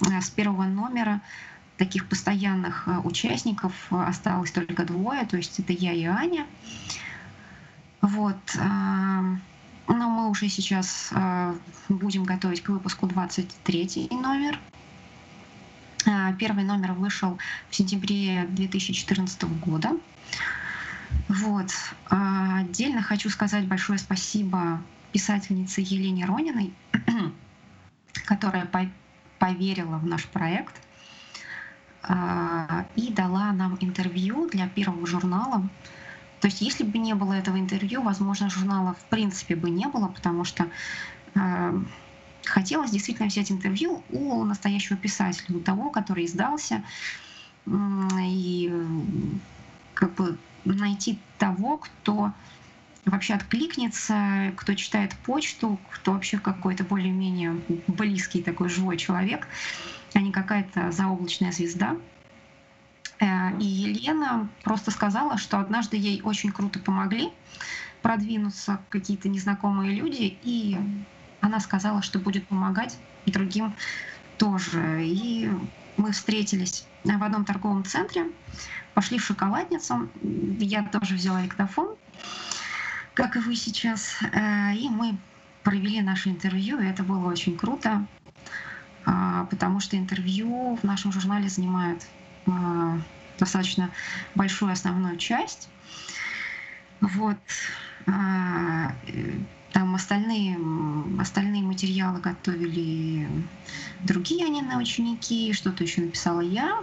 с 0.00 0.30
первого 0.30 0.64
номера 0.64 1.20
таких 1.76 2.08
постоянных 2.08 2.86
э, 2.86 2.98
участников 3.04 3.72
осталось 3.90 4.50
только 4.50 4.84
двое, 4.84 5.26
то 5.26 5.36
есть 5.36 5.58
это 5.58 5.72
я 5.72 5.92
и 5.92 6.04
Аня. 6.04 6.46
Вот. 8.00 8.36
А, 8.58 9.22
но 9.88 10.10
мы 10.10 10.30
уже 10.30 10.48
сейчас 10.48 11.10
а, 11.12 11.54
будем 11.88 12.24
готовить 12.24 12.62
к 12.62 12.68
выпуску 12.68 13.06
23 13.06 14.08
номер. 14.10 14.58
Первый 16.38 16.64
номер 16.64 16.92
вышел 16.92 17.38
в 17.70 17.74
сентябре 17.74 18.46
2014 18.50 19.44
года. 19.60 19.90
Вот. 21.28 21.70
Отдельно 22.08 23.02
хочу 23.02 23.28
сказать 23.30 23.66
большое 23.66 23.98
спасибо 23.98 24.80
писательнице 25.12 25.80
Елене 25.80 26.24
Рониной, 26.24 26.72
которая 28.24 28.68
поверила 29.38 29.98
в 29.98 30.06
наш 30.06 30.24
проект 30.26 30.74
а, 32.02 32.86
и 32.96 33.12
дала 33.12 33.52
нам 33.52 33.76
интервью 33.80 34.48
для 34.48 34.68
первого 34.68 35.06
журнала. 35.06 35.68
То 36.40 36.48
есть, 36.48 36.60
если 36.60 36.84
бы 36.84 36.98
не 36.98 37.14
было 37.14 37.32
этого 37.32 37.58
интервью, 37.58 38.02
возможно, 38.02 38.50
журнала 38.50 38.94
в 38.94 39.04
принципе 39.06 39.56
бы 39.56 39.70
не 39.70 39.86
было, 39.86 40.08
потому 40.08 40.44
что 40.44 40.66
э, 41.34 41.80
хотелось 42.56 42.90
действительно 42.90 43.28
взять 43.28 43.52
интервью 43.52 44.02
у 44.08 44.42
настоящего 44.44 44.96
писателя, 44.96 45.54
у 45.54 45.60
того, 45.60 45.90
который 45.90 46.24
издался, 46.24 46.82
и 48.18 48.72
как 49.92 50.14
бы 50.14 50.38
найти 50.64 51.18
того, 51.36 51.76
кто 51.76 52.32
вообще 53.04 53.34
откликнется, 53.34 54.54
кто 54.56 54.72
читает 54.72 55.14
почту, 55.26 55.78
кто 55.92 56.14
вообще 56.14 56.38
какой-то 56.38 56.82
более-менее 56.82 57.60
близкий 57.88 58.42
такой 58.42 58.70
живой 58.70 58.96
человек, 58.96 59.46
а 60.14 60.20
не 60.20 60.32
какая-то 60.32 60.92
заоблачная 60.92 61.52
звезда. 61.52 61.94
Э, 63.20 63.54
и 63.60 63.64
Елена 63.64 64.48
просто 64.64 64.90
сказала, 64.90 65.36
что 65.36 65.60
однажды 65.60 65.98
ей 65.98 66.22
очень 66.22 66.52
круто 66.52 66.78
помогли 66.78 67.28
продвинуться 68.00 68.80
какие-то 68.88 69.28
незнакомые 69.28 69.94
люди, 69.94 70.38
и 70.42 70.78
она 71.46 71.60
сказала, 71.60 72.02
что 72.02 72.18
будет 72.18 72.46
помогать 72.48 72.96
другим 73.26 73.74
тоже. 74.38 75.04
И 75.04 75.50
мы 75.96 76.12
встретились 76.12 76.86
в 77.04 77.22
одном 77.22 77.44
торговом 77.44 77.84
центре, 77.84 78.26
пошли 78.94 79.18
в 79.18 79.24
шоколадницу, 79.24 80.08
я 80.58 80.82
тоже 80.84 81.14
взяла 81.14 81.42
диктофон, 81.42 81.96
как 83.14 83.36
и 83.36 83.40
вы 83.40 83.56
сейчас. 83.56 84.18
Э, 84.32 84.74
и 84.74 84.88
мы 84.88 85.16
провели 85.62 86.00
наше 86.00 86.28
интервью, 86.28 86.78
и 86.78 86.86
это 86.86 87.02
было 87.02 87.28
очень 87.28 87.56
круто, 87.56 88.06
а, 89.04 89.46
потому 89.46 89.80
что 89.80 89.96
интервью 89.96 90.76
в 90.76 90.84
нашем 90.84 91.10
журнале 91.10 91.48
занимает 91.48 92.06
а, 92.46 92.98
достаточно 93.38 93.90
большую 94.36 94.70
основную 94.70 95.16
часть. 95.16 95.68
Вот. 97.00 97.38
Там 99.76 99.94
остальные, 99.94 100.58
остальные 101.20 101.62
материалы 101.62 102.18
готовили 102.18 103.28
другие 104.04 104.46
Анины 104.46 104.78
ученики, 104.78 105.52
что-то 105.52 105.84
еще 105.84 106.00
написала 106.00 106.40
я. 106.40 106.82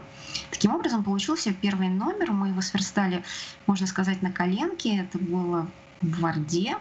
Таким 0.51 0.75
образом, 0.75 1.03
получился 1.03 1.55
первый 1.55 1.89
номер. 1.89 2.33
Мы 2.33 2.49
его 2.49 2.61
сверстали, 2.61 3.23
можно 3.65 3.87
сказать, 3.87 4.21
на 4.21 4.31
коленке. 4.31 4.97
Это 4.97 5.17
было 5.17 5.67
в 6.01 6.23
Word. 6.23 6.77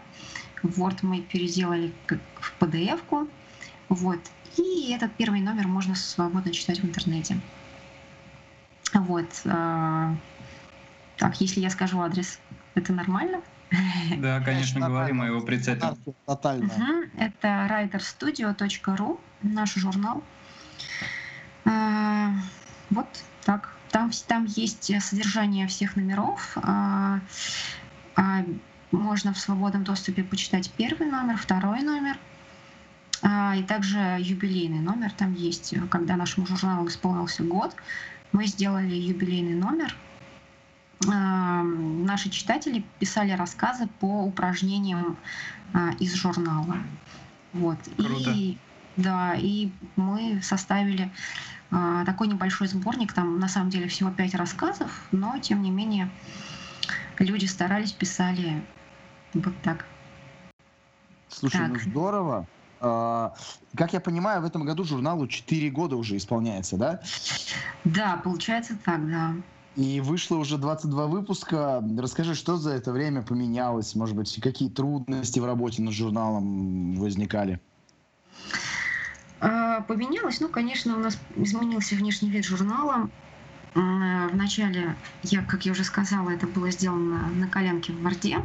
Word 0.63 0.99
мы 1.01 1.23
переделали 1.23 1.95
как 2.05 2.21
в 2.35 2.53
PDF-ку. 2.61 3.27
Вот. 3.89 4.21
И 4.59 4.93
этот 4.93 5.15
первый 5.15 5.41
номер 5.41 5.67
можно 5.67 5.95
свободно 5.95 6.53
читать 6.53 6.81
в 6.81 6.85
интернете. 6.85 7.41
Вот. 8.93 9.31
А, 9.47 10.15
так, 11.17 11.41
если 11.41 11.61
я 11.61 11.71
скажу 11.71 12.03
адрес, 12.03 12.39
это 12.75 12.93
нормально? 12.93 13.41
Да, 14.19 14.41
конечно, 14.41 14.87
говори, 14.87 15.13
мы 15.13 15.27
его 15.27 15.41
прицепим. 15.41 15.97
Тотально. 16.27 16.67
Угу. 16.67 17.19
Это 17.19 17.49
writerstudio.ru, 17.71 19.19
наш 19.43 19.75
журнал. 19.75 20.23
А, 21.65 22.33
вот 22.91 23.07
так. 23.45 23.75
Там, 23.91 24.11
там 24.27 24.47
есть 24.47 24.91
содержание 25.03 25.67
всех 25.67 25.97
номеров. 25.97 26.57
А, 26.57 27.21
можно 28.91 29.33
в 29.33 29.39
свободном 29.39 29.85
доступе 29.85 30.23
почитать 30.23 30.71
первый 30.77 31.11
номер, 31.11 31.37
второй 31.37 31.83
номер, 31.83 32.19
а, 33.23 33.57
и 33.57 33.63
также 33.63 33.99
юбилейный 34.21 34.81
номер 34.81 35.13
там 35.13 35.35
есть. 35.35 35.75
Когда 35.91 36.17
нашему 36.17 36.47
журналу 36.47 36.87
исполнился 36.89 37.43
год, 37.43 37.75
мы 38.33 38.47
сделали 38.47 38.95
юбилейный 38.95 39.55
номер. 39.55 39.97
А, 41.09 41.63
наши 41.63 42.31
читатели 42.31 42.85
писали 42.99 43.33
рассказы 43.33 43.89
по 44.01 44.25
упражнениям 44.25 45.17
а, 45.75 45.91
из 45.99 46.15
журнала. 46.15 46.77
Вот. 47.53 47.79
Круто. 47.97 48.31
И, 48.31 48.59
да, 48.97 49.35
и 49.35 49.71
мы 49.97 50.41
составили 50.43 51.11
такой 52.05 52.29
небольшой 52.29 52.67
сборник, 52.69 53.15
там 53.15 53.41
на 53.41 53.49
самом 53.49 53.71
деле 53.71 53.89
всего 53.89 54.11
пять 54.11 54.35
рассказов, 54.35 54.91
но 55.11 55.39
тем 55.39 55.63
не 55.63 55.71
менее 55.71 56.11
люди 57.19 57.47
старались, 57.47 57.93
писали 57.93 58.63
вот 59.33 59.55
так. 59.63 59.87
Слушай, 61.29 61.69
ну 61.69 61.75
Так. 61.75 61.83
здорово. 61.85 62.47
А, 62.81 63.33
Как 63.77 63.93
я 63.93 64.01
понимаю, 64.01 64.43
в 64.43 64.45
этом 64.45 64.65
году 64.65 64.85
журналу 64.85 65.27
4 65.27 65.71
года 65.71 65.97
уже 65.97 66.17
исполняется, 66.17 66.77
да? 66.77 67.01
Да, 67.85 68.17
получается 68.17 68.77
так, 68.85 69.09
да. 69.09 69.35
И 69.77 70.01
вышло 70.01 70.37
уже 70.37 70.59
22 70.59 71.07
выпуска. 71.07 71.83
Расскажи, 71.99 72.35
что 72.35 72.57
за 72.57 72.73
это 72.73 72.93
время 72.93 73.23
поменялось? 73.23 73.95
Может 73.95 74.15
быть, 74.15 74.39
какие 74.43 74.69
трудности 74.69 75.39
в 75.39 75.47
работе 75.47 75.81
над 75.81 75.95
журналом 75.95 76.97
возникали? 76.97 77.59
А, 79.41 79.81
Поменялось, 79.83 80.41
ну, 80.41 80.49
конечно, 80.49 80.95
у 80.97 81.01
нас 81.01 81.19
изменился 81.37 81.95
внешний 81.95 82.31
вид 82.31 82.45
журнала. 82.45 83.09
Вначале, 83.75 84.95
я, 85.23 85.43
как 85.43 85.65
я 85.65 85.73
уже 85.73 85.85
сказала, 85.85 86.29
это 86.29 86.47
было 86.47 86.71
сделано 86.71 87.29
на 87.35 87.49
коленке 87.49 87.93
в 87.93 88.03
Варде. 88.03 88.39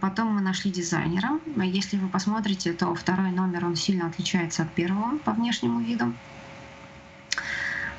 Потом 0.00 0.34
мы 0.34 0.40
нашли 0.40 0.72
дизайнера. 0.72 1.38
А 1.56 1.64
Если 1.64 1.96
вы 1.96 2.08
посмотрите, 2.08 2.72
то 2.72 2.92
второй 2.94 3.30
номер, 3.30 3.64
он 3.64 3.76
сильно 3.76 4.08
отличается 4.08 4.64
от 4.64 4.72
первого 4.72 5.18
по 5.18 5.32
внешнему 5.32 5.80
виду. 5.80 6.12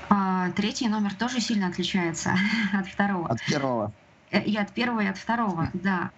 А 0.09 0.51
Третий 0.51 0.87
номер 0.87 1.13
тоже 1.13 1.39
сильно 1.41 1.67
отличается 1.67 2.33
от 2.73 2.87
второго. 2.87 3.29
От 3.29 3.43
первого. 3.45 3.91
Э, 4.31 4.41
И 4.43 4.55
от 4.57 4.71
первого, 4.71 5.01
и 5.01 5.07
от 5.07 5.17
второго, 5.17 5.69
да. 5.73 6.11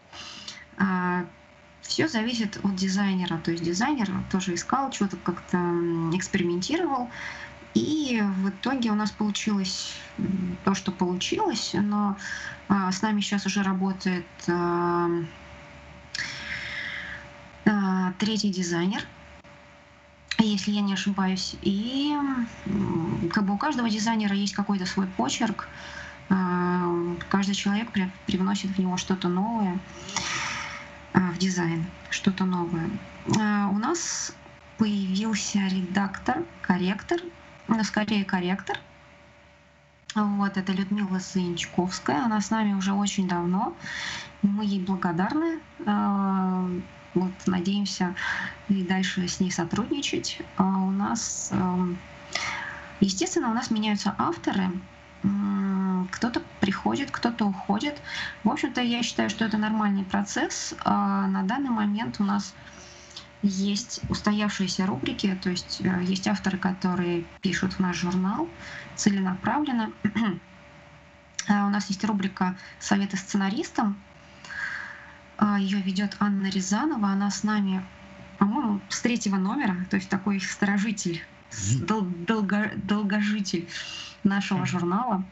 Все 1.81 2.07
зависит 2.07 2.59
от 2.63 2.75
дизайнера. 2.75 3.37
То 3.39 3.51
есть 3.51 3.63
дизайнер 3.63 4.09
тоже 4.31 4.53
искал, 4.53 4.91
что-то 4.91 5.17
как-то 5.17 5.57
экспериментировал. 6.13 7.09
И 7.73 8.21
в 8.21 8.49
итоге 8.49 8.91
у 8.91 8.95
нас 8.95 9.11
получилось 9.11 9.95
то, 10.63 10.73
что 10.73 10.91
получилось, 10.91 11.71
но 11.73 12.17
а, 12.67 12.91
с 12.91 13.01
нами 13.01 13.21
сейчас 13.21 13.45
уже 13.45 13.63
работает 13.63 14.25
а, 14.47 15.07
а, 17.65 18.13
третий 18.17 18.49
дизайнер, 18.49 19.01
если 20.43 20.71
я 20.71 20.81
не 20.81 20.93
ошибаюсь. 20.93 21.55
И 21.61 22.15
как 23.31 23.45
бы 23.45 23.53
у 23.53 23.57
каждого 23.57 23.89
дизайнера 23.89 24.35
есть 24.35 24.53
какой-то 24.53 24.85
свой 24.85 25.07
почерк. 25.07 25.67
А, 26.29 27.15
Каждый 27.29 27.55
человек 27.55 27.91
при- 27.91 28.11
привносит 28.25 28.71
в 28.71 28.79
него 28.79 28.97
что-то 28.97 29.29
новое 29.29 29.79
а, 31.13 31.31
в 31.31 31.37
дизайн, 31.37 31.85
что-то 32.09 32.45
новое. 32.45 32.89
А, 33.39 33.69
У 33.69 33.77
нас 33.79 34.31
появился 34.77 35.59
редактор, 35.67 36.43
корректор, 36.61 37.19
ну, 37.67 37.83
скорее 37.83 38.23
корректор. 38.25 38.77
Вот, 40.15 40.57
это 40.57 40.71
Людмила 40.73 41.19
Заинчковская. 41.19 42.23
Она 42.25 42.41
с 42.41 42.49
нами 42.49 42.73
уже 42.73 42.93
очень 42.93 43.27
давно. 43.27 43.75
Мы 44.41 44.65
ей 44.65 44.83
благодарны. 44.83 45.59
Вот, 47.15 47.31
надеемся 47.47 48.15
и 48.67 48.83
дальше 48.83 49.27
с 49.27 49.39
ней 49.39 49.51
сотрудничать. 49.51 50.41
А 50.57 50.63
У 50.63 50.91
нас, 50.91 51.49
эм, 51.51 51.97
естественно, 52.99 53.49
у 53.49 53.53
нас 53.53 53.71
меняются 53.71 54.15
авторы. 54.17 54.69
Кто-то 56.11 56.41
приходит, 56.61 57.11
кто-то 57.11 57.45
уходит. 57.45 58.01
В 58.43 58.49
общем-то, 58.49 58.81
я 58.81 59.03
считаю, 59.03 59.29
что 59.29 59.43
это 59.45 59.57
нормальный 59.57 60.03
процесс. 60.03 60.73
А 60.85 61.27
На 61.27 61.43
данный 61.43 61.71
момент 61.71 62.17
у 62.19 62.23
нас 62.23 62.53
есть 63.41 64.01
устоявшиеся 64.09 64.85
рубрики, 64.85 65.37
то 65.41 65.49
есть 65.49 65.79
э, 65.81 66.03
есть 66.03 66.27
авторы, 66.27 66.57
которые 66.57 67.23
пишут 67.41 67.73
в 67.73 67.79
наш 67.79 67.97
журнал 67.97 68.49
целенаправленно. 68.95 69.91
А 71.47 71.65
у 71.65 71.69
нас 71.71 71.87
есть 71.89 72.03
рубрика 72.03 72.55
«Советы 72.79 73.17
сценаристам». 73.17 73.97
А, 75.39 75.57
Ее 75.57 75.81
ведет 75.81 76.17
Анна 76.19 76.47
Рязанова. 76.49 77.07
Она 77.09 77.31
с 77.31 77.43
нами, 77.43 77.83
по-моему, 78.39 78.81
с 78.89 78.99
третьего 79.01 79.37
номера, 79.37 79.85
то 79.89 79.95
есть 79.95 80.09
такой 80.09 80.39
сторожитель, 80.41 81.21
дол- 81.87 82.01
долго- 82.27 82.73
долгожитель 82.75 83.67
нашего 84.23 84.65
журнала. 84.65 85.23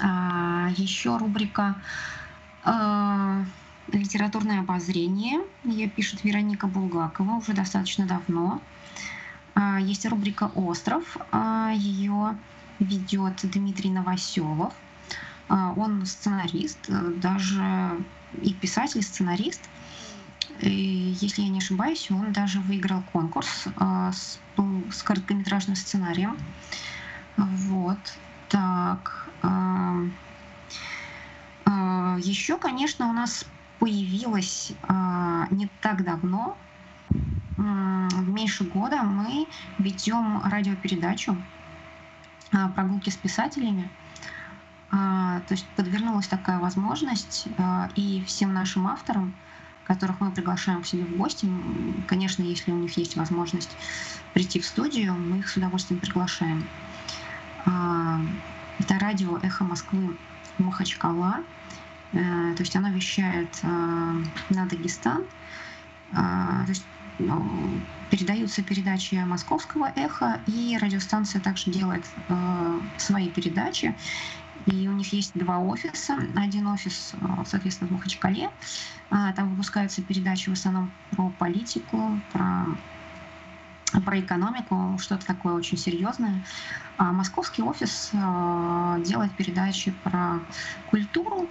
А, 0.00 0.68
Еще 0.76 1.16
рубрика 1.16 1.74
а, 2.64 3.44
литературное 3.92 4.60
обозрение. 4.60 5.40
Ее 5.64 5.88
пишет 5.88 6.22
Вероника 6.22 6.68
Булгакова 6.68 7.32
уже 7.32 7.54
достаточно 7.54 8.06
давно. 8.06 8.62
А, 9.56 9.80
Есть 9.80 10.06
рубрика 10.06 10.44
«Остров». 10.54 11.16
Ее 11.74 12.36
ведет 12.78 13.40
Дмитрий 13.42 13.90
Новоселов. 13.90 14.72
Он 15.48 16.06
сценарист, 16.06 16.78
э, 16.88 17.12
даже 17.16 17.98
и 18.32 18.54
писатель, 18.54 19.00
и 19.00 19.02
сценарист. 19.02 19.70
И, 20.60 20.70
если 20.70 21.42
я 21.42 21.48
не 21.48 21.58
ошибаюсь, 21.58 22.10
он 22.10 22.32
даже 22.32 22.60
выиграл 22.60 23.02
конкурс 23.04 23.66
а, 23.76 24.12
с, 24.12 24.40
с 24.90 25.02
короткометражным 25.02 25.76
сценарием. 25.76 26.38
Вот. 27.36 28.20
Так. 28.48 29.28
Еще, 32.22 32.58
конечно, 32.58 33.08
у 33.08 33.12
нас 33.12 33.44
появилась 33.78 34.72
а, 34.82 35.46
не 35.50 35.68
так 35.80 36.04
давно, 36.04 36.58
м, 37.58 38.08
меньше 38.34 38.64
года, 38.64 39.02
мы 39.02 39.48
ведем 39.78 40.42
радиопередачу 40.44 41.46
а, 42.52 42.68
«Прогулки 42.68 43.10
с 43.10 43.16
писателями». 43.16 43.90
А, 44.92 45.40
То 45.40 45.54
есть 45.54 45.66
подвернулась 45.76 46.26
такая 46.26 46.58
возможность, 46.58 47.46
а, 47.58 47.88
и 47.94 48.24
всем 48.26 48.52
нашим 48.52 48.86
авторам, 48.86 49.34
которых 49.84 50.20
мы 50.20 50.30
приглашаем 50.30 50.82
к 50.82 50.86
себе 50.86 51.04
в 51.04 51.16
гости, 51.16 51.48
конечно, 52.06 52.42
если 52.42 52.72
у 52.72 52.76
них 52.76 52.96
есть 52.96 53.16
возможность 53.16 53.70
прийти 54.34 54.60
в 54.60 54.66
студию, 54.66 55.14
мы 55.14 55.38
их 55.38 55.48
с 55.48 55.56
удовольствием 55.56 56.00
приглашаем. 56.00 56.66
А, 57.66 58.20
Это 58.78 58.98
радио 58.98 59.38
«Эхо 59.42 59.64
Москвы» 59.64 60.16
Махачкала. 60.58 61.40
Э, 62.12 62.54
То 62.56 62.62
есть 62.62 62.74
оно 62.74 62.90
вещает 62.90 63.62
на 63.62 64.66
Дагестан. 64.66 65.22
То 66.12 66.66
есть 66.66 66.84
ну, 67.18 67.46
передаются 68.10 68.62
передачи 68.62 69.14
московского 69.14 69.92
эхо, 69.94 70.40
и 70.46 70.76
радиостанция 70.80 71.40
также 71.40 71.70
делает 71.70 72.04
свои 72.98 73.28
передачи. 73.28 73.94
И 74.66 74.88
у 74.88 74.92
них 74.92 75.12
есть 75.12 75.32
два 75.34 75.58
офиса. 75.58 76.18
Один 76.36 76.66
офис, 76.66 77.12
э, 77.14 77.26
соответственно, 77.46 77.88
в 77.88 77.92
Махачкале. 77.92 78.50
А, 79.10 79.32
Там 79.32 79.50
выпускаются 79.50 80.02
передачи 80.02 80.50
в 80.50 80.52
основном 80.52 80.92
про 81.10 81.30
политику, 81.38 82.20
про 82.32 82.66
про 84.04 84.20
экономику, 84.20 84.96
что-то 85.00 85.26
такое 85.26 85.52
очень 85.54 85.76
серьезное. 85.76 86.44
А 86.96 87.12
московский 87.12 87.62
офис 87.62 88.10
э, 88.12 89.02
делает 89.04 89.32
передачи 89.32 89.92
про 90.04 90.38
культуру, 90.90 91.48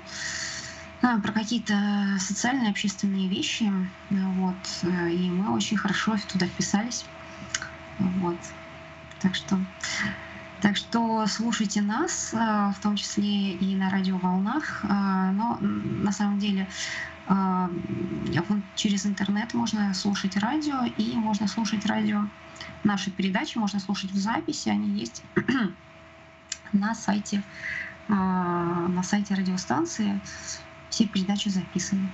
а, 1.01 1.20
про 1.20 1.34
какие-то 1.34 2.18
социальные, 2.20 2.70
общественные 2.72 3.28
вещи. 3.28 3.72
Вот. 4.10 4.56
э, 4.84 5.12
И 5.12 5.30
мы 5.30 5.54
очень 5.54 5.75
хорошо 5.75 6.16
туда 6.32 6.46
вписались. 6.46 7.06
Вот. 7.98 8.38
Так 9.20 9.36
что, 9.36 9.60
так 10.62 10.75
что 10.75 11.25
слушайте 11.28 11.82
нас, 11.82 12.34
э, 12.34 12.38
в 12.38 12.80
том 12.82 12.96
числе 12.96 13.54
и 13.54 13.75
на 13.75 13.89
радиоволнах. 13.89 14.84
Э, 14.84 15.32
Но 15.32 15.58
на 15.62 16.12
самом 16.12 16.39
деле 16.39 16.68
вот 17.28 18.58
через 18.75 19.06
интернет 19.06 19.54
можно 19.54 19.93
слушать 19.93 20.36
радио, 20.36 20.84
и 20.86 21.15
можно 21.15 21.48
слушать 21.48 21.86
радио. 21.86 22.24
Наши 22.84 23.12
передачи 23.12 23.60
можно 23.60 23.80
слушать 23.80 24.12
в 24.12 24.17
записи, 24.17 24.69
они 24.69 24.89
есть 25.00 25.22
на 26.74 26.95
сайте, 26.95 27.43
на 28.08 29.04
сайте 29.04 29.36
радиостанции. 29.36 30.19
Все 30.89 31.08
передачи 31.08 31.50
записаны. 31.50 32.10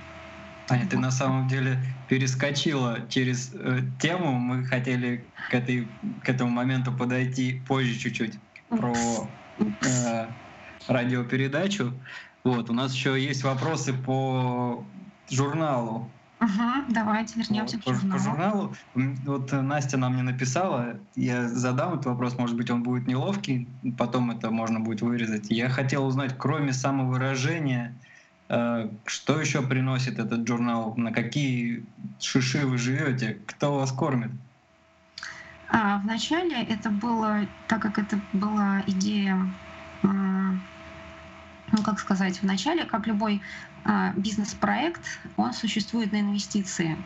Аня, 0.68 0.86
ты 0.86 0.98
на 0.98 1.10
самом 1.10 1.46
деле 1.46 1.78
перескочила 2.08 3.06
через 3.08 3.52
э, 3.54 3.82
тему. 4.00 4.32
Мы 4.32 4.64
хотели 4.64 5.24
к, 5.50 5.54
этой, 5.54 5.88
к 6.24 6.28
этому 6.28 6.50
моменту 6.50 6.92
подойти 6.92 7.62
позже 7.68 7.96
чуть-чуть 7.98 8.34
про 8.68 8.94
э, 9.58 10.26
радиопередачу. 10.88 11.92
Вот, 12.42 12.70
у 12.70 12.72
нас 12.72 12.94
еще 12.94 13.22
есть 13.22 13.44
вопросы 13.44 13.92
по 13.92 14.84
журналу. 15.30 16.10
Ага, 16.38 16.84
давайте 16.90 17.38
вернемся 17.38 17.76
Вот, 17.76 17.82
к 17.82 17.84
по, 17.86 17.92
по 17.92 18.18
журналу. 18.18 18.22
журналу. 18.22 18.76
Вот 19.24 19.52
э, 19.52 19.60
Настя 19.62 19.96
нам 19.96 20.16
не 20.16 20.22
написала. 20.22 20.98
Я 21.14 21.48
задам 21.48 21.94
этот 21.94 22.06
вопрос, 22.06 22.36
может 22.38 22.56
быть, 22.56 22.70
он 22.70 22.82
будет 22.82 23.06
неловкий, 23.06 23.68
потом 23.96 24.30
это 24.30 24.50
можно 24.50 24.80
будет 24.80 25.00
вырезать. 25.00 25.46
Я 25.48 25.68
хотел 25.70 26.06
узнать, 26.06 26.34
кроме 26.36 26.72
самовыражения, 26.72 27.96
что 28.48 29.40
еще 29.40 29.62
приносит 29.62 30.18
этот 30.18 30.46
журнал, 30.46 30.94
на 30.96 31.12
какие 31.12 31.84
шиши 32.20 32.66
вы 32.66 32.78
живете, 32.78 33.38
кто 33.46 33.74
вас 33.74 33.92
кормит? 33.92 34.30
А 35.68 35.98
вначале 35.98 36.62
это 36.62 36.90
было, 36.90 37.46
так 37.66 37.82
как 37.82 37.98
это 37.98 38.20
была 38.32 38.82
идея, 38.86 39.36
ну 40.02 41.82
как 41.84 41.98
сказать, 41.98 42.40
вначале, 42.42 42.84
как 42.84 43.08
любой 43.08 43.42
а, 43.84 44.12
бизнес-проект, 44.16 45.02
он 45.36 45.52
существует 45.52 46.12
на 46.12 46.20
инвестиции. 46.20 46.96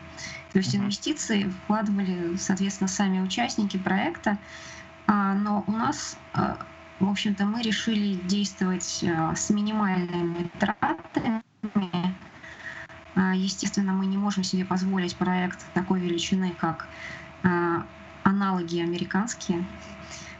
То 0.51 0.59
есть 0.59 0.75
инвестиции 0.75 1.51
вкладывали, 1.63 2.35
соответственно, 2.37 2.87
сами 2.87 3.19
участники 3.19 3.77
проекта, 3.77 4.37
А, 5.07 5.33
но 5.33 5.63
у 5.67 5.71
нас, 5.71 6.17
а, 6.33 6.57
в 7.01 7.09
общем-то, 7.09 7.45
мы 7.45 7.61
решили 7.63 8.13
действовать 8.15 9.03
а, 9.03 9.35
с 9.35 9.49
минимальными 9.49 10.49
тратами. 10.59 11.41
А, 13.15 13.35
Естественно, 13.35 13.93
мы 13.93 14.05
не 14.05 14.17
можем 14.17 14.43
себе 14.43 14.65
позволить 14.65 15.17
проект 15.17 15.65
такой 15.73 16.01
величины, 16.01 16.53
как 16.57 16.87
а, 17.43 17.83
аналоги 18.23 18.79
американские, 18.79 19.65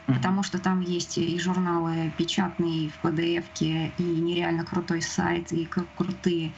потому 0.06 0.44
что 0.44 0.60
там 0.60 0.82
есть 0.82 1.18
и 1.18 1.40
журналы 1.40 2.14
печатные, 2.18 2.86
и 2.86 2.90
в 2.90 3.00
PDF, 3.02 3.46
и 3.60 4.22
нереально 4.22 4.64
крутой 4.64 5.02
сайт, 5.02 5.52
и 5.52 5.66
кру- 5.66 5.88
крутые, 5.98 6.54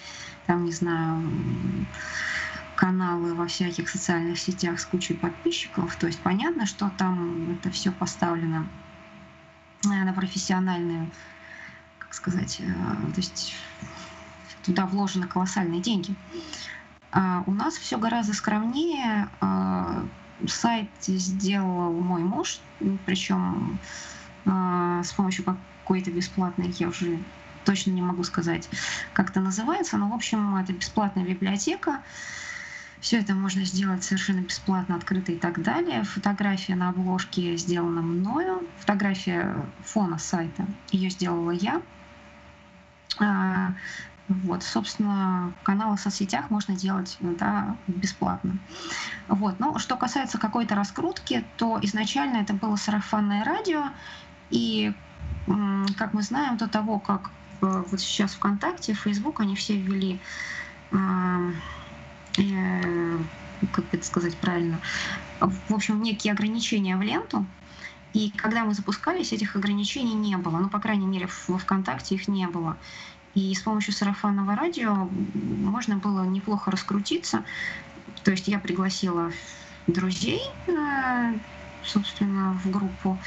там, 0.48 0.66
не 0.66 0.74
знаю, 0.74 1.24
каналы 2.76 3.34
во 3.36 3.48
всяких 3.48 3.90
социальных 3.90 4.40
сетях 4.40 4.80
с 4.80 4.86
кучей 4.86 5.14
подписчиков. 5.14 5.96
То 5.96 6.08
есть 6.08 6.22
понятно, 6.22 6.66
что 6.66 6.92
там 6.98 7.52
это 7.52 7.70
все 7.72 7.92
поставлено 7.92 8.66
э, 8.66 8.83
на 9.84 10.14
профессиональную, 10.14 11.10
как 12.00 12.14
сказать, 12.14 12.60
э, 12.60 12.66
то 13.14 13.18
есть 13.18 13.54
туда 14.64 14.86
вложены 14.86 15.28
колоссальные 15.28 15.82
деньги. 15.82 16.16
А 17.12 17.44
у 17.46 17.54
нас 17.54 17.76
все 17.76 17.98
гораздо 17.98 18.34
скромнее. 18.34 19.30
А, 19.40 20.06
Сайт 20.48 20.90
сделал 21.00 21.94
мой 21.94 22.22
муж, 22.24 22.60
причем 23.06 23.80
с 24.46 25.14
помощью 25.16 25.46
какой-то 25.46 26.12
бесплатной, 26.12 26.70
я 26.80 26.90
уже 26.90 27.20
точно 27.64 27.92
не 27.92 28.02
могу 28.02 28.24
сказать, 28.24 28.70
как 29.14 29.30
это 29.30 29.40
называется, 29.40 29.98
но, 29.98 30.10
в 30.10 30.14
общем, 30.14 30.56
это 30.56 30.74
бесплатная 30.74 31.24
библиотека. 31.24 32.02
Все 33.04 33.20
это 33.20 33.36
можно 33.36 33.66
сделать 33.66 34.02
совершенно 34.02 34.40
бесплатно, 34.40 34.96
открыто 34.96 35.34
и 35.34 35.38
так 35.38 35.62
далее. 35.62 36.06
Фотография 36.06 36.76
на 36.76 36.88
обложке 36.88 37.58
сделана 37.58 38.02
мною. 38.02 38.66
Фотография 38.80 39.58
фона 39.84 40.18
сайта, 40.18 40.66
ее 40.90 41.10
сделала 41.10 41.52
я. 41.52 41.82
А, 43.20 43.74
Вот, 44.30 44.64
собственно, 44.64 45.52
каналы 45.64 45.98
в 45.98 46.00
соцсетях 46.00 46.50
можно 46.50 46.78
делать 46.78 47.18
да, 47.20 47.76
бесплатно. 47.88 48.58
Вот. 49.28 49.60
Но 49.60 49.78
что 49.80 49.98
касается 49.98 50.38
какой-то 50.38 50.74
раскрутки, 50.76 51.44
то 51.58 51.80
изначально 51.82 52.38
это 52.38 52.54
было 52.54 52.78
сарафанное 52.78 53.44
радио, 53.44 53.90
и, 54.50 54.94
как 55.98 56.14
мы 56.14 56.22
знаем, 56.22 56.56
до 56.56 56.70
того, 56.70 57.00
как 57.00 57.32
э, 57.62 57.84
вот 57.92 58.00
сейчас 58.00 58.34
ВКонтакте, 58.36 58.94
Фейсбук, 58.94 59.42
они 59.42 59.58
все 59.58 59.76
ввели, 59.76 60.22
э, 60.92 61.52
как 62.36 63.86
это 63.92 64.06
сказать 64.06 64.38
правильно, 64.38 64.82
в 65.40 65.74
общем, 65.74 66.02
некие 66.02 66.34
ограничения 66.34 66.98
в 66.98 67.02
ленту, 67.02 67.46
и 68.14 68.30
когда 68.32 68.64
мы 68.64 68.74
запускались, 68.74 69.34
этих 69.34 69.56
ограничений 69.56 70.14
не 70.14 70.38
было. 70.38 70.58
Ну, 70.60 70.70
по 70.70 70.80
крайней 70.80 71.08
мере, 71.08 71.28
во 71.48 71.58
ВКонтакте 71.58 72.16
их 72.16 72.28
не 72.28 72.48
было. 72.48 72.78
И 73.34 73.54
с 73.56 73.62
помощью 73.62 73.94
сарафанного 73.94 74.56
радио 74.56 75.10
можно 75.34 75.98
было 75.98 76.24
неплохо 76.24 76.70
раскрутиться. 76.70 77.44
То 78.24 78.32
есть 78.32 78.48
я 78.48 78.60
пригласила 78.60 79.32
друзей, 79.88 80.42
э, 80.68 81.40
собственно, 81.82 82.54
в 82.64 82.70
группу, 82.70 83.20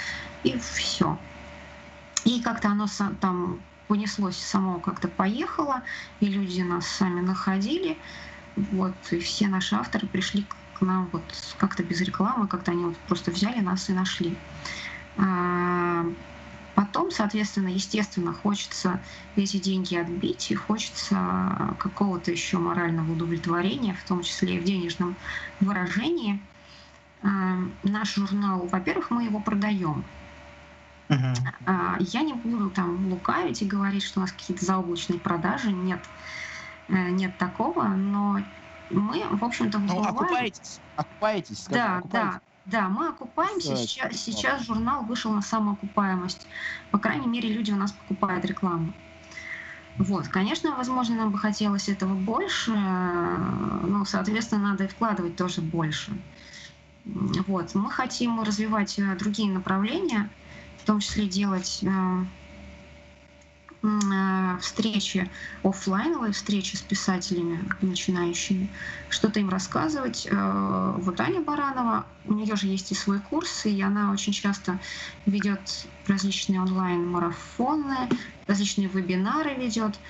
и 0.44 0.56
все. 0.58 1.18
И 2.24 2.40
как-то 2.40 2.68
оно 2.68 2.86
там 3.20 3.58
понеслось 3.88 4.36
само, 4.36 4.78
как-то 4.78 5.08
поехало, 5.08 5.82
и 6.20 6.26
люди 6.26 6.60
нас 6.60 6.86
сами 6.86 7.20
находили. 7.20 7.98
Вот, 8.56 8.94
и 9.10 9.18
все 9.18 9.48
наши 9.48 9.74
авторы 9.74 10.06
пришли 10.06 10.46
к 10.74 10.80
нам 10.80 11.08
вот 11.12 11.22
как-то 11.58 11.82
без 11.82 12.00
рекламы, 12.00 12.48
как-то 12.48 12.72
они 12.72 12.84
вот 12.84 12.96
просто 13.08 13.30
взяли 13.30 13.60
нас 13.60 13.88
и 13.90 13.92
нашли. 13.92 14.36
А, 15.18 16.04
потом, 16.74 17.10
соответственно, 17.10 17.68
естественно, 17.68 18.32
хочется 18.32 19.00
эти 19.36 19.58
деньги 19.58 19.94
отбить, 19.94 20.50
и 20.50 20.54
хочется 20.54 21.76
какого-то 21.78 22.30
еще 22.30 22.58
морального 22.58 23.12
удовлетворения, 23.12 23.94
в 23.94 24.08
том 24.08 24.22
числе 24.22 24.56
и 24.56 24.60
в 24.60 24.64
денежном 24.64 25.16
выражении. 25.60 26.40
А, 27.22 27.58
наш 27.82 28.14
журнал, 28.14 28.66
во-первых, 28.66 29.10
мы 29.10 29.24
его 29.24 29.40
продаем. 29.40 30.04
Uh-huh. 31.08 31.96
Я 32.00 32.22
не 32.22 32.32
буду 32.32 32.68
там 32.68 33.08
лукавить 33.12 33.62
и 33.62 33.64
говорить, 33.66 34.02
что 34.02 34.18
у 34.18 34.22
нас 34.22 34.32
какие-то 34.32 34.64
заоблачные 34.64 35.20
продажи. 35.20 35.70
Нет, 35.70 36.00
нет 36.88 37.36
такого, 37.38 37.84
но 37.84 38.38
мы, 38.90 39.24
в 39.30 39.44
общем-то, 39.44 39.78
ну, 39.78 40.02
окупаетесь, 40.02 40.80
окупаетесь, 40.94 41.64
скажем, 41.64 41.84
да, 41.84 41.98
окупаетесь. 41.98 42.32
да. 42.32 42.40
Да, 42.66 42.88
мы 42.88 43.08
окупаемся. 43.08 43.76
Сейчас, 43.76 44.16
сейчас 44.16 44.64
журнал 44.64 45.04
вышел 45.04 45.32
на 45.32 45.40
самоокупаемость. 45.40 46.48
По 46.90 46.98
крайней 46.98 47.28
мере, 47.28 47.48
люди 47.48 47.70
у 47.70 47.76
нас 47.76 47.92
покупают 47.92 48.44
рекламу. 48.44 48.92
Вот, 49.98 50.26
конечно, 50.28 50.74
возможно, 50.74 51.14
нам 51.14 51.30
бы 51.30 51.38
хотелось 51.38 51.88
этого 51.88 52.14
больше, 52.14 52.72
но, 52.72 54.04
соответственно, 54.04 54.70
надо 54.70 54.84
и 54.84 54.88
вкладывать 54.88 55.36
тоже 55.36 55.62
больше. 55.62 56.12
Вот, 57.04 57.74
мы 57.76 57.90
хотим 57.90 58.42
развивать 58.42 58.98
э, 58.98 59.14
другие 59.16 59.52
направления, 59.52 60.28
в 60.76 60.84
том 60.84 60.98
числе 60.98 61.28
делать 61.28 61.84
э, 61.84 61.88
Э, 61.88 62.24
встречи, 64.60 65.30
офлайновые 65.62 66.32
встречи 66.32 66.76
с 66.76 66.82
писателями 66.82 67.68
начинающими, 67.80 68.72
что-то 69.08 69.40
им 69.40 69.48
рассказывать. 69.48 70.26
Э, 70.26 70.94
вот 70.96 71.20
Аня 71.20 71.42
Баранова, 71.42 72.06
у 72.24 72.34
нее 72.34 72.56
же 72.56 72.66
есть 72.66 72.92
и 72.92 72.94
свой 72.94 73.20
курс, 73.20 73.66
и 73.66 73.80
она 73.80 74.12
очень 74.12 74.32
часто 74.32 74.80
ведет 75.24 75.86
различные 76.06 76.60
онлайн-марафоны, 76.60 78.08
различные 78.46 78.88
вебинары 78.88 79.54
ведет. 79.54 80.00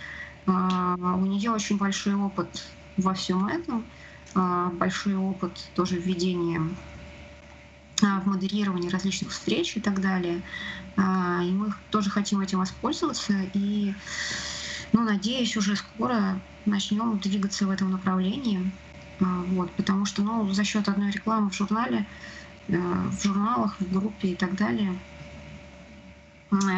Э, 0.47 0.51
у 0.53 1.27
нее 1.27 1.51
очень 1.51 1.79
большой 1.79 2.15
опыт 2.15 2.79
во 2.97 3.15
всем 3.15 3.47
этом, 3.47 3.91
большой 4.35 5.17
опыт 5.17 5.71
тоже 5.75 5.99
введения 5.99 6.77
в 8.01 8.27
модерировании 8.27 8.91
различных 8.91 9.31
встреч 9.31 9.77
и 9.77 9.81
так 9.81 10.01
далее. 10.01 10.43
А, 10.97 11.43
и 11.43 11.51
мы 11.51 11.73
тоже 11.91 12.11
хотим 12.11 12.41
этим 12.41 12.59
воспользоваться. 12.59 13.35
И, 13.55 13.95
ну, 14.93 15.03
надеюсь, 15.03 15.57
уже 15.57 15.77
скоро 15.77 16.41
начнем 16.65 17.19
двигаться 17.19 17.67
в 17.67 17.71
этом 17.71 17.91
направлении. 17.91 18.71
А, 19.21 19.25
вот, 19.49 19.71
потому 19.73 20.05
что, 20.05 20.23
ну, 20.23 20.51
за 20.53 20.65
счет 20.65 20.89
одной 20.89 21.11
рекламы 21.11 21.51
в 21.51 21.55
журнале, 21.55 22.07
в 22.69 23.23
журналах, 23.23 23.77
в 23.81 23.93
группе 23.93 24.29
и 24.29 24.35
так 24.35 24.57
далее, 24.57 24.93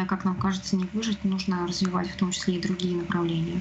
как 0.07 0.23
нам 0.23 0.35
кажется, 0.35 0.75
не 0.75 0.85
выжить, 0.93 1.23
нужно 1.23 1.65
развивать 1.67 2.09
в 2.11 2.15
том 2.15 2.31
числе 2.31 2.55
и 2.55 2.61
другие 2.61 2.97
направления. 2.97 3.59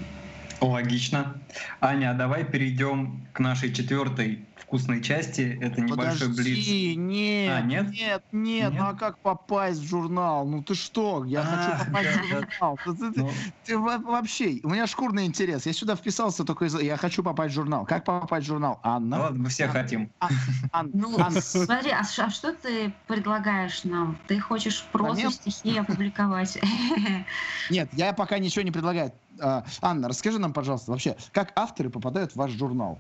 Логично. 0.61 1.41
Аня, 1.81 2.11
а 2.11 2.15
давай 2.15 2.45
перейдем 2.45 3.27
к 3.33 3.41
нашей 3.41 3.73
четвертой 3.73 4.45
вкусной 4.63 5.03
части. 5.03 5.59
Это 5.61 5.81
небольшой 5.81 6.29
Подожди, 6.29 6.95
блиц. 6.95 6.97
Нет, 6.97 7.53
а, 7.53 7.61
нет, 7.63 7.91
нет, 7.91 8.23
нет, 8.33 8.73
ну 8.75 8.85
а 8.85 8.95
как 8.95 9.19
попасть 9.19 9.81
в 9.81 9.89
журнал? 9.89 10.47
Ну 10.47 10.63
ты 10.63 10.75
что? 10.75 11.25
Я 11.25 11.41
а, 11.41 11.45
хочу 11.45 11.87
попасть 11.87 12.09
в 12.09 12.29
журнал. 12.29 12.79
Ты, 12.85 12.95
ты, 12.95 13.21
ну... 13.21 13.31
ты 13.65 13.79
вообще, 13.79 14.61
у 14.63 14.71
меня 14.71 14.87
шкурный 14.87 15.27
интерес. 15.27 15.67
Я 15.67 15.73
сюда 15.73 15.97
вписался 15.97 16.45
только 16.45 16.67
из 16.67 16.79
я 16.79 16.97
хочу 16.97 17.23
попасть 17.23 17.53
в 17.53 17.55
журнал. 17.55 17.85
Как 17.87 18.05
попасть 18.05 18.47
в 18.47 18.49
журнал? 18.49 18.81
Анна? 18.83 19.19
Ладно, 19.19 19.43
мы 19.45 19.49
все 19.49 19.65
Анна. 19.65 19.73
хотим. 19.73 20.11
А, 20.21 20.29
Ан, 20.73 20.91
ну, 20.93 21.19
Ан. 21.19 21.33
смотри, 21.41 21.91
а, 21.91 22.01
а 22.01 22.31
что 22.31 22.53
ты 22.53 22.93
предлагаешь 23.07 23.85
нам? 23.85 24.19
Ты 24.27 24.41
хочешь 24.41 24.85
прозу, 24.93 25.29
а 25.29 25.31
стихи 25.31 25.79
опубликовать? 25.79 26.59
Нет, 27.71 27.89
я 27.93 28.13
пока 28.13 28.39
ничего 28.39 28.63
не 28.63 28.71
предлагаю. 28.71 29.13
А, 29.41 29.65
Анна, 29.81 30.09
расскажи 30.09 30.39
нам, 30.39 30.53
пожалуйста, 30.53 30.91
вообще, 30.91 31.17
как 31.33 31.53
авторы 31.57 31.91
попадают 31.91 32.33
в 32.33 32.37
ваш 32.37 32.53
журнал? 32.53 32.99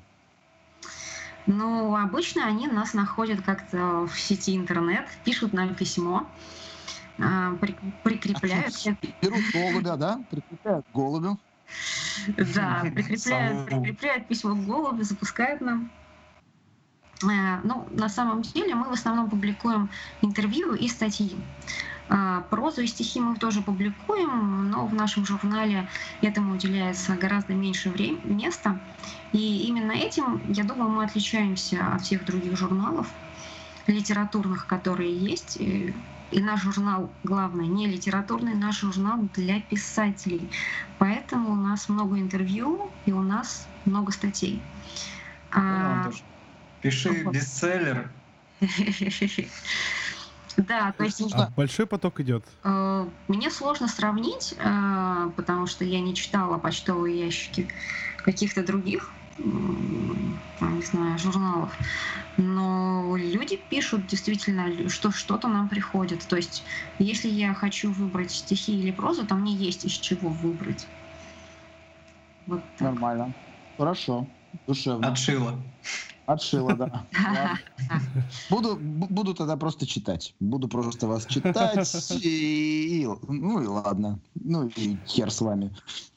Ну, 1.48 1.96
обычно 1.96 2.44
они 2.44 2.66
нас 2.66 2.92
находят 2.92 3.40
как-то 3.40 4.06
в 4.06 4.20
сети 4.20 4.54
интернет, 4.54 5.08
пишут 5.24 5.54
нам 5.54 5.74
письмо, 5.74 6.28
а, 7.18 7.54
прикрепляют... 8.04 8.74
Берут 9.22 9.40
голубя, 9.54 9.96
да? 9.96 10.22
Прикрепляют 10.30 10.87
голубю. 10.92 11.38
Да, 12.54 12.82
прикрепляют, 12.94 13.64
прикрепляют 13.64 14.28
письмо 14.28 14.54
к 14.54 14.66
голубю, 14.66 15.02
запускают 15.04 15.62
нам. 15.62 15.90
Э, 17.22 17.61
ну, 17.64 17.88
на 17.92 18.11
самом 18.11 18.42
деле 18.42 18.74
мы 18.74 18.90
в 18.90 18.92
основном 18.92 19.30
публикуем 19.30 19.88
интервью 20.20 20.74
и 20.74 20.87
статьи. 20.87 21.34
А, 22.09 22.40
прозу 22.42 22.83
и 22.83 22.87
стихи 22.87 23.21
мы 23.21 23.37
тоже 23.37 23.61
публикуем, 23.61 24.71
но 24.71 24.87
в 24.87 24.94
нашем 24.94 25.27
журнале 25.27 25.88
этому 26.23 26.55
уделяется 26.55 27.16
гораздо 27.16 27.55
меньше 27.55 27.90
времени, 27.90 28.44
места. 28.44 28.81
И 29.33 29.66
именно 29.66 29.92
этим, 29.92 30.51
я 30.51 30.64
думаю, 30.64 30.90
мы 30.90 31.05
отличаемся 31.05 31.94
от 31.94 32.03
всех 32.03 32.25
других 32.25 32.57
журналов 32.57 33.09
литературных, 33.87 34.66
которые 34.66 35.14
есть. 35.14 35.57
И, 35.57 35.94
наш 36.31 36.62
журнал, 36.62 37.11
главное, 37.25 37.66
не 37.66 37.87
литературный, 37.87 38.55
наш 38.55 38.81
журнал 38.81 39.29
для 39.35 39.61
писателей. 39.61 40.51
Поэтому 40.99 41.53
у 41.53 41.57
нас 41.57 41.88
много 41.88 42.18
интервью 42.18 42.90
и 43.05 43.12
у 43.12 43.23
нас 43.23 43.66
много 43.85 44.12
статей. 44.12 44.62
А, 45.51 46.11
Пиши 46.81 47.25
бестселлер. 47.25 48.11
Да, 50.59 50.92
то 50.92 51.05
есть... 51.05 51.23
А 51.35 51.51
большой 51.57 51.87
поток 51.87 52.21
идет? 52.21 52.44
Э, 52.64 53.07
мне 53.29 53.51
сложно 53.51 53.88
сравнить, 53.88 54.55
э, 54.59 55.31
потому 55.37 55.66
что 55.66 55.85
я 55.85 56.01
не 56.01 56.14
читала 56.14 56.59
почтовые 56.59 57.18
ящики 57.18 57.68
каких-то 58.18 58.64
других 58.64 59.11
не 60.79 60.83
знаю, 60.83 61.18
журналов. 61.18 61.77
Но 62.37 63.16
люди 63.16 63.57
пишут 63.57 64.07
действительно, 64.07 64.88
что 64.88 65.11
что-то 65.11 65.49
нам 65.49 65.68
приходит. 65.68 66.27
То 66.27 66.37
есть, 66.37 66.64
если 66.99 67.29
я 67.29 67.55
хочу 67.55 67.92
выбрать 67.92 68.31
стихи 68.31 68.79
или 68.79 68.90
прозу, 68.90 69.27
то 69.27 69.35
мне 69.35 69.55
есть 69.55 69.85
из 69.85 69.92
чего 69.92 70.29
выбрать. 70.29 70.87
Вот 72.47 72.62
Нормально. 72.81 73.33
Хорошо. 73.77 74.27
Душевно. 74.66 75.09
Отшила. 75.09 75.55
Отшила, 76.28 76.74
да. 76.74 77.06
Буду, 78.50 78.76
буду 78.76 79.32
тогда 79.34 79.56
просто 79.56 79.86
читать. 79.86 80.34
Буду 80.40 80.68
просто 80.68 81.06
вас 81.06 81.24
читать. 81.24 81.96
И, 82.22 83.02
и, 83.02 83.06
ну 83.28 83.62
и 83.62 83.66
ладно. 83.66 84.20
Ну 84.34 84.68
и 84.76 84.98
хер 85.06 85.30
с 85.30 85.40
вами. 85.40 85.74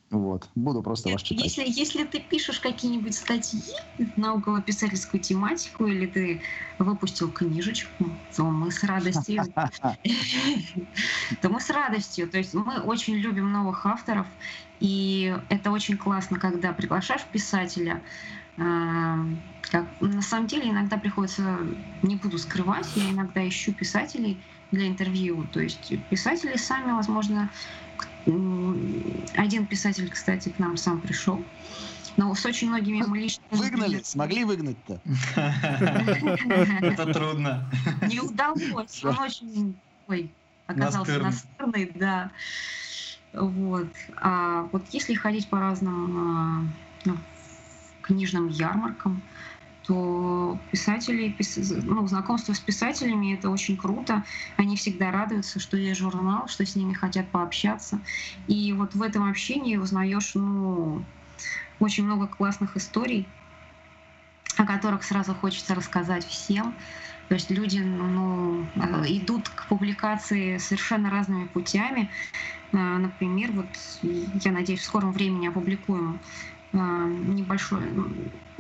Вот. 0.10 0.50
Буду 0.56 0.84
просто 0.84 1.10
вас 1.10 1.22
читать. 1.22 1.46
Если, 1.46 1.64
если 1.66 2.04
ты 2.04 2.20
пишешь 2.20 2.60
какие-нибудь 2.60 3.16
статьи 3.16 3.62
на 4.18 4.34
околописательскую 4.34 5.22
тематику, 5.22 5.88
или 5.88 6.06
ты 6.06 6.42
выпустил 6.78 7.32
книжечку, 7.32 8.12
то 8.36 8.44
мы 8.44 8.70
с 8.70 8.84
радостью... 8.84 9.46
То 11.42 11.48
мы 11.48 11.62
с 11.62 11.70
радостью. 11.70 12.30
То 12.30 12.38
есть 12.38 12.54
мы 12.54 12.82
очень 12.82 13.16
любим 13.16 13.54
новых 13.54 13.86
авторов, 13.86 14.28
и 14.82 15.34
это 15.48 15.72
очень 15.72 15.96
классно, 15.96 16.38
когда 16.38 16.74
приглашаешь 16.74 17.24
писателя, 17.32 18.02
как, 18.58 19.86
на 20.00 20.22
самом 20.22 20.48
деле 20.48 20.70
иногда 20.70 20.98
приходится, 20.98 21.60
не 22.02 22.16
буду 22.16 22.38
скрывать, 22.38 22.88
я 22.96 23.12
иногда 23.12 23.48
ищу 23.48 23.74
писателей 23.74 24.40
для 24.72 24.88
интервью. 24.88 25.46
То 25.52 25.62
есть 25.62 25.94
писатели 26.10 26.58
сами, 26.58 26.92
возможно, 26.92 27.50
один 29.36 29.66
писатель, 29.66 30.10
кстати, 30.10 30.50
к 30.50 30.60
нам 30.60 30.78
сам 30.78 31.00
пришел. 31.02 31.44
Но 32.18 32.36
с 32.36 32.46
очень 32.46 32.70
многими 32.70 33.04
мы 33.08 33.20
лично... 33.20 33.44
Выгнали? 33.52 34.02
Смогли 34.04 34.44
выгнать-то? 34.44 35.00
Это 35.36 37.14
трудно. 37.14 37.70
Не 38.08 38.20
удалось. 38.20 39.04
Он 39.04 39.20
очень 39.20 39.76
ой, 40.08 40.30
оказался 40.68 41.20
настырный, 41.20 41.92
да. 41.96 42.32
Вот. 43.34 43.88
А 44.18 44.68
вот 44.74 44.84
если 44.92 45.14
ходить 45.14 45.48
по 45.48 45.60
разным 45.60 46.18
а, 46.18 46.64
ну, 47.06 47.18
книжным 48.12 48.50
ярмаркам, 48.50 49.22
то 49.88 50.60
писатели, 50.72 51.36
ну, 51.84 52.08
знакомство 52.08 52.54
с 52.54 52.60
писателями 52.60 53.34
это 53.34 53.50
очень 53.50 53.78
круто. 53.78 54.24
Они 54.58 54.76
всегда 54.76 55.12
радуются, 55.12 55.60
что 55.60 55.78
есть 55.78 56.00
журнал, 56.00 56.48
что 56.48 56.66
с 56.66 56.76
ними 56.76 56.94
хотят 56.94 57.30
пообщаться. 57.30 58.00
И 58.48 58.74
вот 58.74 58.94
в 58.94 59.02
этом 59.02 59.30
общении 59.30 59.78
узнаешь 59.78 60.36
ну, 60.36 61.04
очень 61.80 62.06
много 62.06 62.28
классных 62.28 62.78
историй, 62.78 63.28
о 64.58 64.66
которых 64.66 65.04
сразу 65.04 65.34
хочется 65.34 65.74
рассказать 65.74 66.26
всем. 66.28 66.76
То 67.30 67.36
есть 67.36 67.50
люди 67.50 67.80
ну, 67.80 68.66
идут 69.08 69.50
к 69.50 69.68
публикации 69.68 70.58
совершенно 70.58 71.10
разными 71.10 71.46
путями. 71.48 72.10
Э, 72.74 72.78
например, 72.78 73.52
вот 73.54 73.68
я 74.02 74.52
надеюсь, 74.52 74.82
в 74.82 74.86
скором 74.86 75.12
времени 75.12 75.48
опубликуем 75.48 76.20
небольшое, 76.74 77.92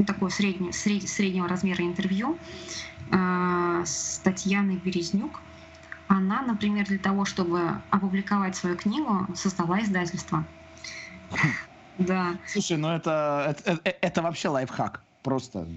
такое 0.05 0.29
среднее, 0.29 0.73
сред, 0.73 1.07
среднего 1.07 1.47
размера 1.47 1.83
интервью 1.83 2.37
с 3.11 4.19
Татьяной 4.23 4.75
Березнюк. 4.75 5.39
Она, 6.07 6.41
например, 6.41 6.85
для 6.85 6.99
того, 6.99 7.23
чтобы 7.23 7.81
опубликовать 7.89 8.55
свою 8.55 8.75
книгу, 8.75 9.27
создала 9.35 9.81
издательство. 9.81 10.45
Да. 11.97 12.37
Слушай, 12.47 12.77
ну 12.77 12.89
это, 12.89 13.55
это, 13.65 13.79
это 13.83 14.21
вообще 14.21 14.49
лайфхак. 14.49 15.01
Просто. 15.23 15.67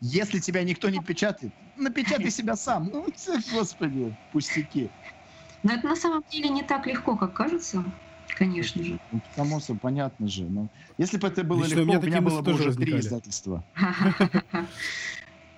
Если 0.00 0.38
тебя 0.38 0.64
никто 0.64 0.90
не 0.90 1.00
печатает, 1.00 1.52
напечатай 1.76 2.30
себя 2.30 2.56
сам. 2.56 2.90
Ну, 2.92 3.06
господи, 3.52 4.14
пустяки. 4.32 4.90
Но 5.62 5.72
это 5.74 5.86
на 5.86 5.96
самом 5.96 6.24
деле 6.30 6.48
не 6.48 6.62
так 6.62 6.86
легко, 6.86 7.16
как 7.16 7.34
кажется. 7.34 7.84
Конечно 8.36 8.82
же. 8.82 8.98
Ну, 9.12 9.20
само 9.36 9.60
собой, 9.60 9.80
понятно 9.80 10.28
же. 10.28 10.44
Но 10.44 10.68
если 10.98 11.18
бы 11.18 11.28
это 11.28 11.44
было 11.44 11.64
Лично 11.64 11.80
легко, 11.80 11.98
у 11.98 12.02
меня, 12.02 12.20
было 12.20 12.42
бы 12.42 12.52
уже 12.52 12.64
возникали. 12.64 12.90
три 12.90 13.00
издательства. 13.00 13.64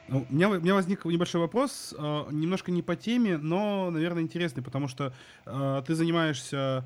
Ну, 0.09 0.27
у, 0.29 0.35
меня, 0.35 0.51
у 0.51 0.61
меня 0.61 0.75
возник 0.75 1.07
небольшой 1.07 1.41
вопрос, 1.41 1.95
э, 1.97 2.25
немножко 2.33 2.71
не 2.71 2.83
по 2.83 2.97
теме, 2.97 3.39
но, 3.39 3.91
наверное, 3.91 4.23
интересный, 4.23 4.63
потому 4.63 4.87
что 4.87 5.15
э, 5.47 5.83
ты 5.87 5.95
занимаешься 5.95 6.85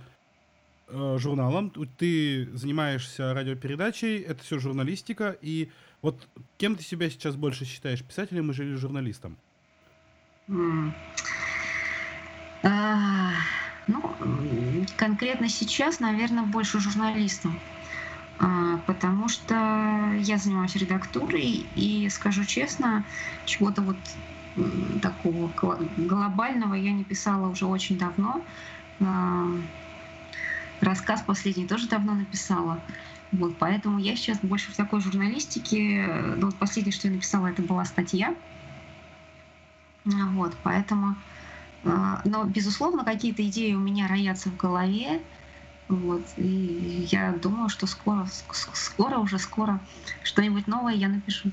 э, 0.86 1.16
журналом, 1.18 1.72
ты 1.98 2.48
занимаешься 2.52 3.34
радиопередачей, 3.34 4.20
это 4.20 4.44
все 4.44 4.60
журналистика, 4.60 5.36
и 5.40 5.72
вот 6.02 6.28
кем 6.56 6.76
ты 6.76 6.84
себя 6.84 7.10
сейчас 7.10 7.34
больше 7.34 7.64
считаешь, 7.64 8.04
писателем 8.04 8.52
или 8.52 8.74
журналистом? 8.76 9.38
Mm. 10.46 10.92
А, 12.62 13.32
ну, 13.86 14.16
конкретно 14.96 15.48
сейчас, 15.48 16.00
наверное, 16.00 16.44
больше 16.44 16.80
журналистом. 16.80 17.58
А, 18.38 18.78
потому 18.86 19.28
что 19.28 19.54
я 20.18 20.36
занимаюсь 20.36 20.76
редактурой 20.76 21.66
и, 21.74 22.08
скажу 22.10 22.44
честно, 22.44 23.04
чего-то 23.44 23.82
вот 23.82 23.96
такого 25.02 25.50
глобального 25.96 26.74
я 26.74 26.92
не 26.92 27.04
писала 27.04 27.48
уже 27.48 27.66
очень 27.66 27.98
давно. 27.98 28.42
А, 29.00 29.46
рассказ 30.80 31.22
последний 31.22 31.66
тоже 31.66 31.88
давно 31.88 32.14
написала. 32.14 32.80
Вот, 33.32 33.56
поэтому 33.58 33.98
я 33.98 34.16
сейчас 34.16 34.38
больше 34.40 34.70
в 34.70 34.76
такой 34.76 35.00
журналистике. 35.00 36.06
Ну, 36.36 36.46
вот 36.46 36.56
последнее, 36.56 36.92
что 36.92 37.08
я 37.08 37.14
написала, 37.14 37.46
это 37.48 37.62
была 37.62 37.84
статья. 37.84 38.34
Вот, 40.04 40.54
поэтому... 40.62 41.16
Но, 42.24 42.44
безусловно, 42.44 43.04
какие-то 43.04 43.46
идеи 43.46 43.74
у 43.74 43.80
меня 43.80 44.08
роятся 44.08 44.48
в 44.48 44.56
голове. 44.56 45.20
Вот. 45.88 46.22
И 46.36 47.06
я 47.10 47.32
думаю, 47.32 47.68
что 47.68 47.86
скоро, 47.86 48.26
скоро 48.50 49.18
уже 49.18 49.38
скоро 49.38 49.80
что-нибудь 50.24 50.66
новое 50.66 50.94
я 50.94 51.08
напишу. 51.08 51.50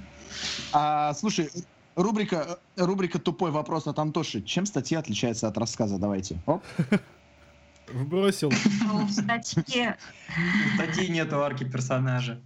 А, 0.71 1.13
слушай, 1.13 1.49
рубрика, 1.95 2.59
рубрика 2.75 3.19
«Тупой 3.19 3.51
вопрос 3.51 3.87
от 3.87 3.99
Антоши». 3.99 4.41
Чем 4.41 4.65
статья 4.65 4.99
отличается 4.99 5.47
от 5.47 5.57
рассказа? 5.57 5.99
Давайте. 5.99 6.39
Оп. 6.47 6.63
Вбросил. 7.91 8.51
Ну, 8.85 9.05
в 9.05 9.11
статье... 9.11 9.97
В 10.27 10.75
статье 10.75 11.09
нету 11.09 11.43
арки 11.43 11.63
персонажа. 11.63 12.39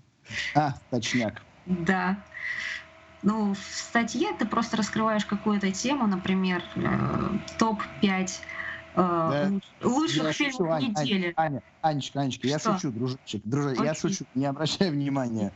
А, 0.55 0.75
точняк. 0.89 1.41
Да. 1.65 2.17
Ну, 3.23 3.53
в 3.53 3.59
статье 3.59 4.29
ты 4.37 4.45
просто 4.45 4.77
раскрываешь 4.77 5.25
какую-то 5.25 5.71
тему, 5.71 6.07
например, 6.07 6.63
э, 6.75 7.29
топ-5 7.57 8.29
да. 8.97 9.51
лучших 9.83 10.31
фильмов 10.33 10.81
недели. 10.81 11.33
Аня, 11.37 11.61
Анечка, 11.81 12.21
Анечка, 12.21 12.47
я 12.47 12.59
шучу, 12.59 12.91
дружочек, 12.91 13.43
дружочек, 13.43 13.83
я 13.83 13.93
шучу, 13.93 14.25
не 14.33 14.45
обращай 14.45 14.89
внимания. 14.91 15.53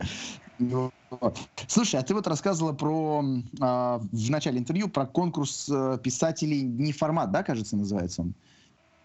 Слушай, 1.68 2.00
а 2.00 2.04
ты 2.04 2.14
вот 2.14 2.28
рассказывала 2.28 2.74
про 2.74 3.24
а, 3.60 3.98
в 4.00 4.30
начале 4.30 4.60
интервью 4.60 4.88
про 4.88 5.06
конкурс 5.06 5.68
э, 5.70 5.98
писателей 6.02 6.62
не 6.62 6.94
формат, 6.94 7.32
да, 7.32 7.44
кажется, 7.44 7.76
называется 7.76 8.22
он? 8.22 8.36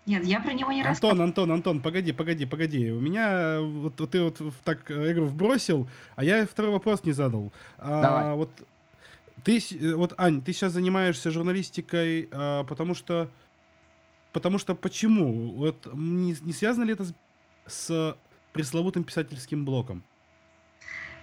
Нет, 0.07 0.25
я 0.25 0.41
про 0.41 0.53
него 0.53 0.71
не 0.71 0.85
рассказывал. 0.85 1.23
Антон, 1.23 1.29
Антон, 1.29 1.53
Антон, 1.53 1.83
погоди, 1.83 2.13
погоди, 2.13 2.47
погоди. 2.47 2.93
У 2.93 3.01
меня 3.01 3.59
вот, 3.61 3.99
вот 3.99 4.11
ты 4.11 4.23
вот 4.23 4.41
так 4.65 4.89
э, 4.91 5.13
игру 5.13 5.27
вбросил, 5.27 5.89
а 6.15 6.23
я 6.23 6.47
второй 6.47 6.71
вопрос 6.71 7.05
не 7.05 7.13
задал. 7.13 7.53
А, 7.77 8.03
Давай. 8.03 8.35
Вот 8.37 8.51
ты, 9.43 9.59
э, 9.59 9.95
вот 9.95 10.15
Ань, 10.17 10.43
ты 10.43 10.53
сейчас 10.53 10.73
занимаешься 10.73 11.33
журналистикой, 11.33 12.29
а, 12.33 12.63
потому 12.65 12.95
что 12.95 13.29
Потому 14.37 14.59
что 14.59 14.75
почему? 14.75 15.53
Вот 15.53 15.89
не, 15.95 16.37
не 16.43 16.53
связано 16.53 16.85
ли 16.85 16.93
это 16.93 17.07
с, 17.07 17.15
с 17.67 18.19
пресловутым 18.53 19.03
писательским 19.03 19.65
блоком? 19.65 20.05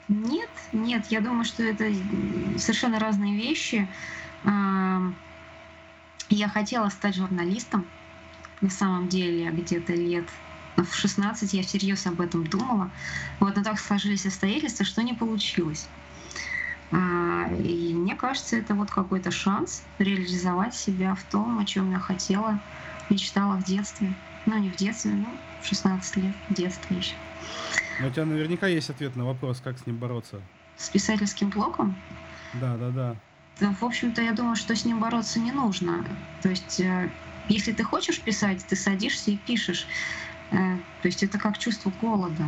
Нет, 0.08 0.50
нет, 0.72 1.06
я 1.12 1.22
думаю, 1.22 1.46
что 1.46 1.62
это 1.62 1.94
совершенно 2.58 2.98
разные 2.98 3.38
вещи. 3.38 3.88
Я 4.44 5.14
хотела 6.52 6.90
стать 6.90 7.16
журналистом, 7.16 7.86
на 8.64 8.70
самом 8.70 9.10
деле, 9.10 9.52
где-то 9.52 9.94
лет 9.94 10.26
в 10.78 10.96
16 10.96 11.54
я 11.54 11.62
всерьез 11.64 12.08
об 12.08 12.22
этом 12.22 12.48
думала. 12.48 12.90
Вот, 13.40 13.56
но 13.56 13.64
так 13.64 13.78
сложились 13.78 14.26
обстоятельства, 14.26 14.86
что 14.86 15.04
не 15.04 15.14
получилось. 15.14 15.88
А, 16.92 17.52
и 17.60 17.94
мне 17.94 18.16
кажется, 18.16 18.56
это 18.56 18.74
вот 18.74 18.90
какой-то 18.90 19.32
шанс 19.32 19.84
реализовать 20.00 20.74
себя 20.74 21.14
в 21.14 21.24
том, 21.24 21.60
о 21.60 21.66
чем 21.66 21.92
я 21.92 22.00
хотела 22.00 22.60
мечтала 23.10 23.58
в 23.58 23.66
детстве. 23.66 24.14
Ну, 24.46 24.58
не 24.58 24.70
в 24.70 24.76
детстве, 24.78 25.12
но 25.12 25.28
в 25.62 25.68
16 25.68 26.18
лет, 26.18 26.36
в 26.50 26.54
детстве 26.54 26.98
еще. 26.98 27.16
Но 28.00 28.08
у 28.08 28.12
тебя 28.12 28.26
наверняка 28.26 28.68
есть 28.68 28.90
ответ 28.90 29.16
на 29.16 29.26
вопрос, 29.26 29.60
как 29.62 29.78
с 29.78 29.86
ним 29.86 29.98
бороться. 29.98 30.42
С 30.78 30.90
писательским 30.90 31.50
блоком? 31.50 31.96
Да, 32.54 32.78
да, 32.78 32.90
да. 32.90 33.16
да 33.60 33.76
в 33.80 33.84
общем-то, 33.84 34.22
я 34.22 34.32
думаю, 34.32 34.56
что 34.56 34.74
с 34.76 34.86
ним 34.86 35.00
бороться 35.00 35.40
не 35.40 35.52
нужно. 35.52 36.06
То 36.42 36.50
есть, 36.50 36.80
э, 36.80 37.10
если 37.50 37.72
ты 37.72 37.84
хочешь 37.84 38.22
писать, 38.22 38.66
ты 38.66 38.76
садишься 38.76 39.32
и 39.32 39.38
пишешь. 39.38 39.88
Э, 40.52 40.78
то 41.02 41.08
есть 41.08 41.24
это 41.24 41.38
как 41.38 41.58
чувство 41.58 41.92
голода. 42.02 42.46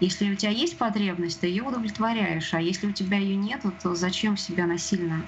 Если 0.00 0.30
у 0.30 0.34
тебя 0.34 0.50
есть 0.50 0.78
потребность, 0.78 1.40
ты 1.40 1.46
ее 1.46 1.62
удовлетворяешь, 1.62 2.52
а 2.54 2.60
если 2.60 2.88
у 2.88 2.92
тебя 2.92 3.18
ее 3.18 3.36
нет, 3.36 3.62
то 3.82 3.94
зачем 3.94 4.36
себя 4.36 4.66
насильно 4.66 5.22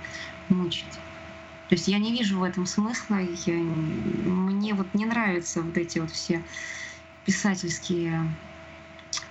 мучить? 0.49 0.93
То 1.69 1.77
есть 1.77 1.89
я 1.89 1.99
не 1.99 2.13
вижу 2.13 2.39
в 2.39 2.43
этом 2.43 2.67
смысла. 2.67 3.21
Я, 3.47 3.55
мне 3.55 4.75
вот 4.75 4.93
не 4.95 5.07
нравятся 5.07 5.63
вот 5.63 5.77
эти 5.77 5.99
вот 5.99 6.11
все 6.11 6.43
писательские 7.25 8.29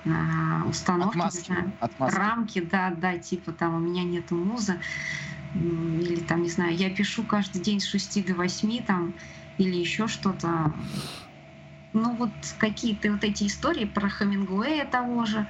а, 0.05 0.63
установки, 0.67 1.17
Отмазки. 1.17 1.37
Не 1.37 1.43
знаю, 1.45 1.71
Отмазки. 1.79 2.17
рамки, 2.17 2.61
да, 2.61 2.91
да, 2.91 3.17
типа 3.17 3.51
там 3.51 3.75
у 3.75 3.79
меня 3.79 4.03
нету 4.03 4.35
муза, 4.35 4.77
или 5.55 6.19
там, 6.21 6.41
не 6.41 6.49
знаю, 6.49 6.75
я 6.75 6.89
пишу 6.89 7.23
каждый 7.23 7.61
день 7.61 7.79
с 7.79 7.85
6 7.85 8.25
до 8.25 8.33
8 8.33 8.83
там, 8.83 9.13
или 9.57 9.75
еще 9.75 10.07
что-то. 10.07 10.73
Ну 11.93 12.15
вот 12.15 12.31
какие-то 12.57 13.11
вот 13.11 13.23
эти 13.23 13.45
истории 13.45 13.85
про 13.85 14.09
Хамингуэя 14.09 14.85
того 14.85 15.25
же, 15.25 15.47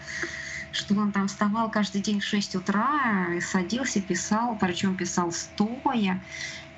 что 0.72 0.94
он 0.96 1.12
там 1.12 1.28
вставал 1.28 1.72
каждый 1.72 2.02
день 2.02 2.20
в 2.20 2.26
6 2.26 2.56
утра, 2.56 3.40
садился, 3.40 4.02
писал, 4.02 4.58
причем 4.60 4.98
писал 4.98 5.32
стоя, 5.32 6.22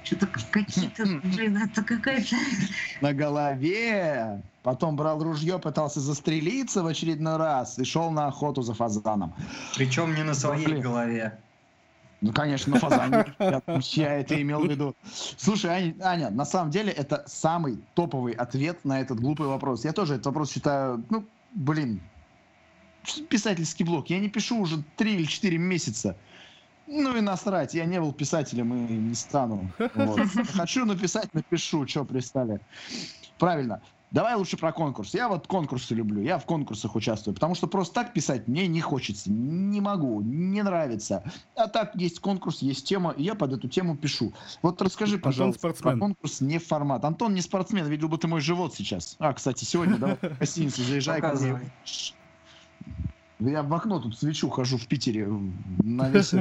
что-то 0.03 0.27
какие-то, 0.27 1.03
блин, 1.23 1.57
это 1.57 1.83
какая-то... 1.83 2.35
На 3.01 3.13
голове. 3.13 4.43
Потом 4.61 4.95
брал 4.95 5.23
ружье, 5.23 5.59
пытался 5.59 5.99
застрелиться 5.99 6.83
в 6.83 6.87
очередной 6.87 7.37
раз 7.37 7.79
и 7.79 7.83
шел 7.83 8.11
на 8.11 8.27
охоту 8.27 8.61
за 8.61 8.73
фазаном. 8.73 9.33
Причем 9.75 10.15
не 10.15 10.23
на 10.23 10.33
своей 10.33 10.65
блин. 10.65 10.81
голове. 10.81 11.39
Ну, 12.21 12.31
конечно, 12.31 12.73
на 12.73 12.79
фазане. 12.79 13.25
Я 13.91 14.13
это 14.15 14.41
имел 14.41 14.61
в 14.61 14.69
виду. 14.69 14.95
Слушай, 15.37 15.71
Аня, 15.71 15.95
Аня, 16.01 16.29
на 16.29 16.45
самом 16.45 16.71
деле 16.71 16.91
это 16.91 17.23
самый 17.27 17.79
топовый 17.93 18.33
ответ 18.33 18.83
на 18.85 19.01
этот 19.01 19.19
глупый 19.19 19.47
вопрос. 19.47 19.85
Я 19.85 19.93
тоже 19.93 20.15
этот 20.15 20.27
вопрос 20.27 20.51
считаю, 20.51 21.03
ну, 21.09 21.25
блин, 21.53 22.01
писательский 23.29 23.85
блок. 23.85 24.09
Я 24.09 24.19
не 24.19 24.29
пишу 24.29 24.59
уже 24.59 24.83
три 24.95 25.15
или 25.15 25.25
четыре 25.25 25.57
месяца. 25.57 26.15
Ну 26.87 27.17
и 27.17 27.21
насрать, 27.21 27.73
я 27.73 27.85
не 27.85 27.99
был 27.99 28.13
писателем 28.13 28.73
и 28.73 28.93
не 28.93 29.15
стану. 29.15 29.71
Вот. 29.95 30.19
Хочу 30.53 30.85
написать, 30.85 31.33
напишу, 31.33 31.87
что 31.87 32.05
пристали. 32.05 32.59
Правильно. 33.39 33.81
Давай 34.15 34.35
лучше 34.35 34.55
про 34.55 34.71
конкурс. 34.71 35.13
Я 35.13 35.27
вот 35.27 35.45
конкурсы 35.45 35.93
люблю, 35.93 36.21
я 36.21 36.39
в 36.39 36.45
конкурсах 36.45 36.95
участвую, 36.95 37.35
потому 37.35 37.53
что 37.53 37.67
просто 37.67 37.95
так 37.95 38.13
писать 38.13 38.47
мне 38.47 38.65
не 38.65 38.79
хочется, 38.79 39.29
не 39.29 39.81
могу, 39.81 40.21
не 40.21 40.63
нравится. 40.63 41.21
А 41.53 41.67
так 41.67 41.93
есть 41.95 42.21
конкурс, 42.21 42.61
есть 42.61 42.87
тема, 42.87 43.11
и 43.11 43.23
я 43.23 43.35
под 43.35 43.51
эту 43.51 43.67
тему 43.67 43.97
пишу. 43.97 44.33
Вот 44.61 44.81
расскажи, 44.81 45.17
пожалуйста, 45.17 45.73
про 45.73 45.97
конкурс 45.97 46.39
не 46.39 46.59
формат. 46.59 47.03
Антон 47.03 47.33
не 47.33 47.41
спортсмен, 47.41 47.87
видел 47.87 48.07
бы 48.07 48.17
ты 48.17 48.29
мой 48.29 48.39
живот 48.39 48.73
сейчас. 48.73 49.17
А, 49.19 49.33
кстати, 49.33 49.65
сегодня 49.65 49.97
давай 49.97 50.15
в 50.15 50.39
гостиницу 50.39 50.81
заезжай. 50.81 51.21
Я 53.39 53.63
в 53.63 53.73
окно 53.73 53.99
тут 53.99 54.17
свечу 54.17 54.49
хожу 54.49 54.77
в 54.77 54.87
Питере 54.87 55.27
на 55.27 56.09
весь 56.09 56.33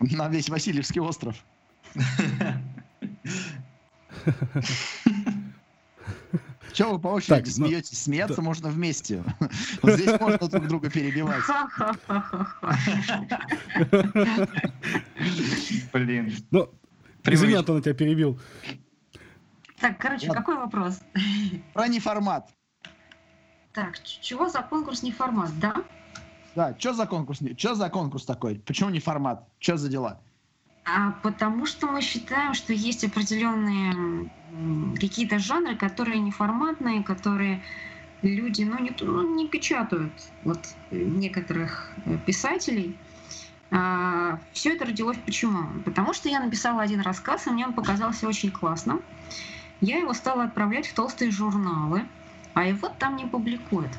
На 0.00 0.28
весь 0.28 0.48
Васильевский 0.48 1.00
остров. 1.00 1.36
Чего 6.80 6.92
вы 6.92 6.98
по 6.98 7.08
очереди 7.08 7.34
Так, 7.34 7.44
ну, 7.58 7.66
смеетесь? 7.66 8.02
Смеяться 8.02 8.40
можно 8.40 8.70
вместе. 8.70 9.22
Вот 9.82 9.96
здесь 9.96 10.18
можно 10.18 10.48
друг 10.48 10.66
друга 10.66 10.88
перебивать. 10.88 11.42
Блин. 15.92 16.32
Ну, 16.50 16.70
извини. 17.24 17.56
Антон, 17.56 17.76
я 17.76 17.82
тебя 17.82 17.92
перебил. 17.92 18.40
Так, 19.78 19.98
короче, 19.98 20.28
какой 20.28 20.56
вопрос? 20.56 21.00
Про 21.74 21.88
неформат. 21.88 22.48
Так, 23.74 24.02
чего 24.02 24.48
за 24.48 24.62
конкурс 24.62 25.02
не 25.02 25.12
формат, 25.12 25.50
да? 25.60 25.74
Да, 26.54 26.74
что 26.78 26.94
за 26.94 27.06
конкурс? 27.06 27.40
Что 27.58 27.74
за 27.74 27.90
конкурс 27.90 28.24
такой? 28.24 28.58
Почему 28.58 28.88
не 28.88 29.00
формат? 29.00 29.46
Что 29.58 29.76
за 29.76 29.90
дела? 29.90 30.22
А 30.92 31.12
потому 31.22 31.66
что 31.66 31.86
мы 31.86 32.00
считаем, 32.00 32.54
что 32.54 32.72
есть 32.72 33.04
определенные 33.04 34.28
какие-то 34.98 35.38
жанры, 35.38 35.76
которые 35.76 36.18
неформатные, 36.20 37.02
которые 37.04 37.62
люди, 38.22 38.62
ну, 38.62 38.78
не, 38.78 38.92
ну, 39.00 39.36
не 39.36 39.48
печатают 39.48 40.12
вот 40.42 40.58
некоторых 40.90 41.92
э, 42.04 42.18
писателей. 42.18 42.98
все 44.52 44.74
это 44.74 44.84
родилось 44.84 45.16
почему? 45.24 45.80
Потому 45.84 46.12
что 46.12 46.28
я 46.28 46.40
написала 46.40 46.82
один 46.82 47.00
рассказ, 47.00 47.46
и 47.46 47.50
мне 47.50 47.66
он 47.66 47.72
показался 47.72 48.28
очень 48.28 48.50
классным. 48.50 49.00
Я 49.80 49.98
его 49.98 50.12
стала 50.12 50.44
отправлять 50.44 50.86
в 50.88 50.94
толстые 50.94 51.30
журналы, 51.30 52.02
а 52.52 52.66
его 52.66 52.88
там 52.88 53.16
не 53.16 53.26
публикуют. 53.26 53.92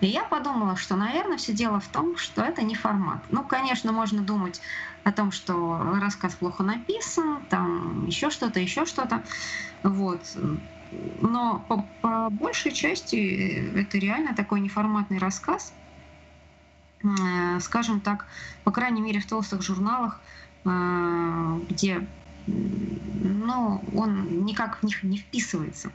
И 0.00 0.06
я 0.06 0.24
подумала, 0.24 0.76
что, 0.76 0.94
наверное, 0.94 1.38
все 1.38 1.52
дело 1.52 1.80
в 1.80 1.88
том, 1.88 2.16
что 2.16 2.42
это 2.42 2.62
не 2.62 2.74
формат. 2.74 3.24
Ну, 3.30 3.42
конечно, 3.44 3.92
можно 3.92 4.22
думать 4.22 4.60
о 5.04 5.12
том, 5.12 5.30
что 5.32 5.78
рассказ 6.00 6.34
плохо 6.34 6.62
написан, 6.62 7.44
там 7.50 8.06
еще 8.06 8.30
что-то, 8.30 8.58
еще 8.58 8.86
что-то. 8.86 9.22
Вот. 9.82 10.36
Но 11.20 11.64
по, 11.68 11.86
по 12.00 12.30
большей 12.30 12.72
части 12.72 13.16
э, 13.16 13.80
это 13.82 13.98
реально 13.98 14.34
такой 14.34 14.60
неформатный 14.60 15.18
рассказ. 15.18 15.74
Э, 17.02 17.60
Скажем 17.60 18.00
так, 18.00 18.26
по 18.64 18.72
крайней 18.72 19.02
мере, 19.02 19.20
в 19.20 19.26
толстых 19.26 19.62
журналах, 19.62 20.20
э, 20.64 21.60
где 21.68 22.06
ну, 22.46 23.82
он 23.94 24.44
никак 24.44 24.78
в 24.78 24.82
них 24.84 25.02
не 25.02 25.18
вписывается. 25.18 25.90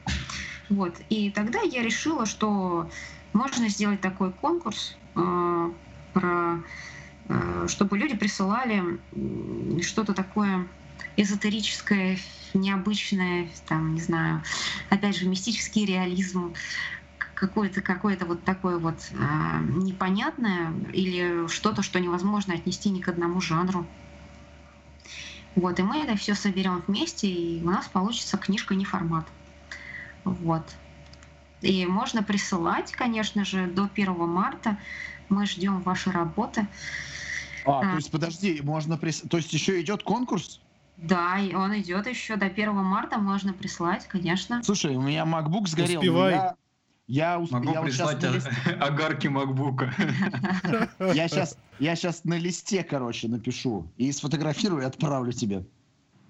Вот. 0.68 0.94
И 1.08 1.30
тогда 1.30 1.60
я 1.62 1.82
решила, 1.82 2.26
что 2.26 2.90
можно 3.32 3.68
сделать 3.68 4.00
такой 4.00 4.32
конкурс 4.32 4.96
про 5.14 6.62
чтобы 7.68 7.98
люди 7.98 8.16
присылали 8.16 8.98
что-то 9.82 10.14
такое 10.14 10.66
эзотерическое, 11.16 12.18
необычное, 12.54 13.48
там, 13.68 13.94
не 13.94 14.00
знаю, 14.00 14.42
опять 14.88 15.16
же, 15.16 15.28
мистический 15.28 15.84
реализм, 15.84 16.54
какое-то 17.34 17.80
какое-то 17.80 18.26
вот 18.26 18.44
такое 18.44 18.78
вот 18.78 18.98
э, 19.12 19.14
непонятное 19.76 20.72
или 20.92 21.48
что-то, 21.48 21.82
что 21.82 21.98
невозможно 21.98 22.54
отнести 22.54 22.90
ни 22.90 23.00
к 23.00 23.08
одному 23.08 23.40
жанру. 23.40 23.86
Вот, 25.54 25.78
и 25.78 25.82
мы 25.82 25.98
это 25.98 26.16
все 26.16 26.34
соберем 26.34 26.82
вместе, 26.86 27.28
и 27.28 27.62
у 27.62 27.70
нас 27.70 27.88
получится 27.88 28.36
книжка 28.36 28.74
не 28.74 28.84
формат. 28.84 29.26
Вот. 30.24 30.64
И 31.62 31.86
можно 31.86 32.22
присылать, 32.22 32.92
конечно 32.92 33.44
же, 33.44 33.66
до 33.66 33.88
1 33.92 34.14
марта. 34.28 34.76
Мы 35.28 35.46
ждем 35.46 35.80
ваши 35.80 36.10
работы. 36.10 36.66
А, 37.64 37.80
А. 37.80 37.82
то 37.90 37.96
есть, 37.96 38.10
подожди, 38.10 38.60
можно 38.62 38.96
прис... 38.96 39.22
То 39.28 39.36
есть 39.36 39.52
еще 39.52 39.80
идет 39.80 40.02
конкурс? 40.02 40.60
Да, 40.96 41.38
и 41.38 41.54
он 41.54 41.78
идет 41.78 42.06
еще 42.06 42.36
до 42.36 42.46
1 42.46 42.72
марта, 42.74 43.18
можно 43.18 43.52
прислать, 43.52 44.06
конечно. 44.06 44.62
Слушай, 44.62 44.96
у 44.96 45.00
меня 45.02 45.24
MacBook 45.24 45.66
сгорел. 45.66 46.00
Успевай. 46.00 46.32
Я, 46.32 46.54
я, 47.06 47.36
усп- 47.40 47.52
Могу 47.52 47.72
я 47.72 47.80
вот 47.80 47.86
прислать 47.88 48.22
на 48.22 48.26
лист- 48.26 48.48
огарки 48.80 49.26
макбука. 49.28 49.92
Я 51.14 51.26
сейчас, 51.28 51.56
я 51.78 51.96
сейчас 51.96 52.24
на 52.24 52.34
листе, 52.38 52.84
короче, 52.84 53.28
напишу 53.28 53.86
и 53.96 54.12
сфотографирую 54.12 54.82
и 54.82 54.84
отправлю 54.84 55.32
тебе. 55.32 55.64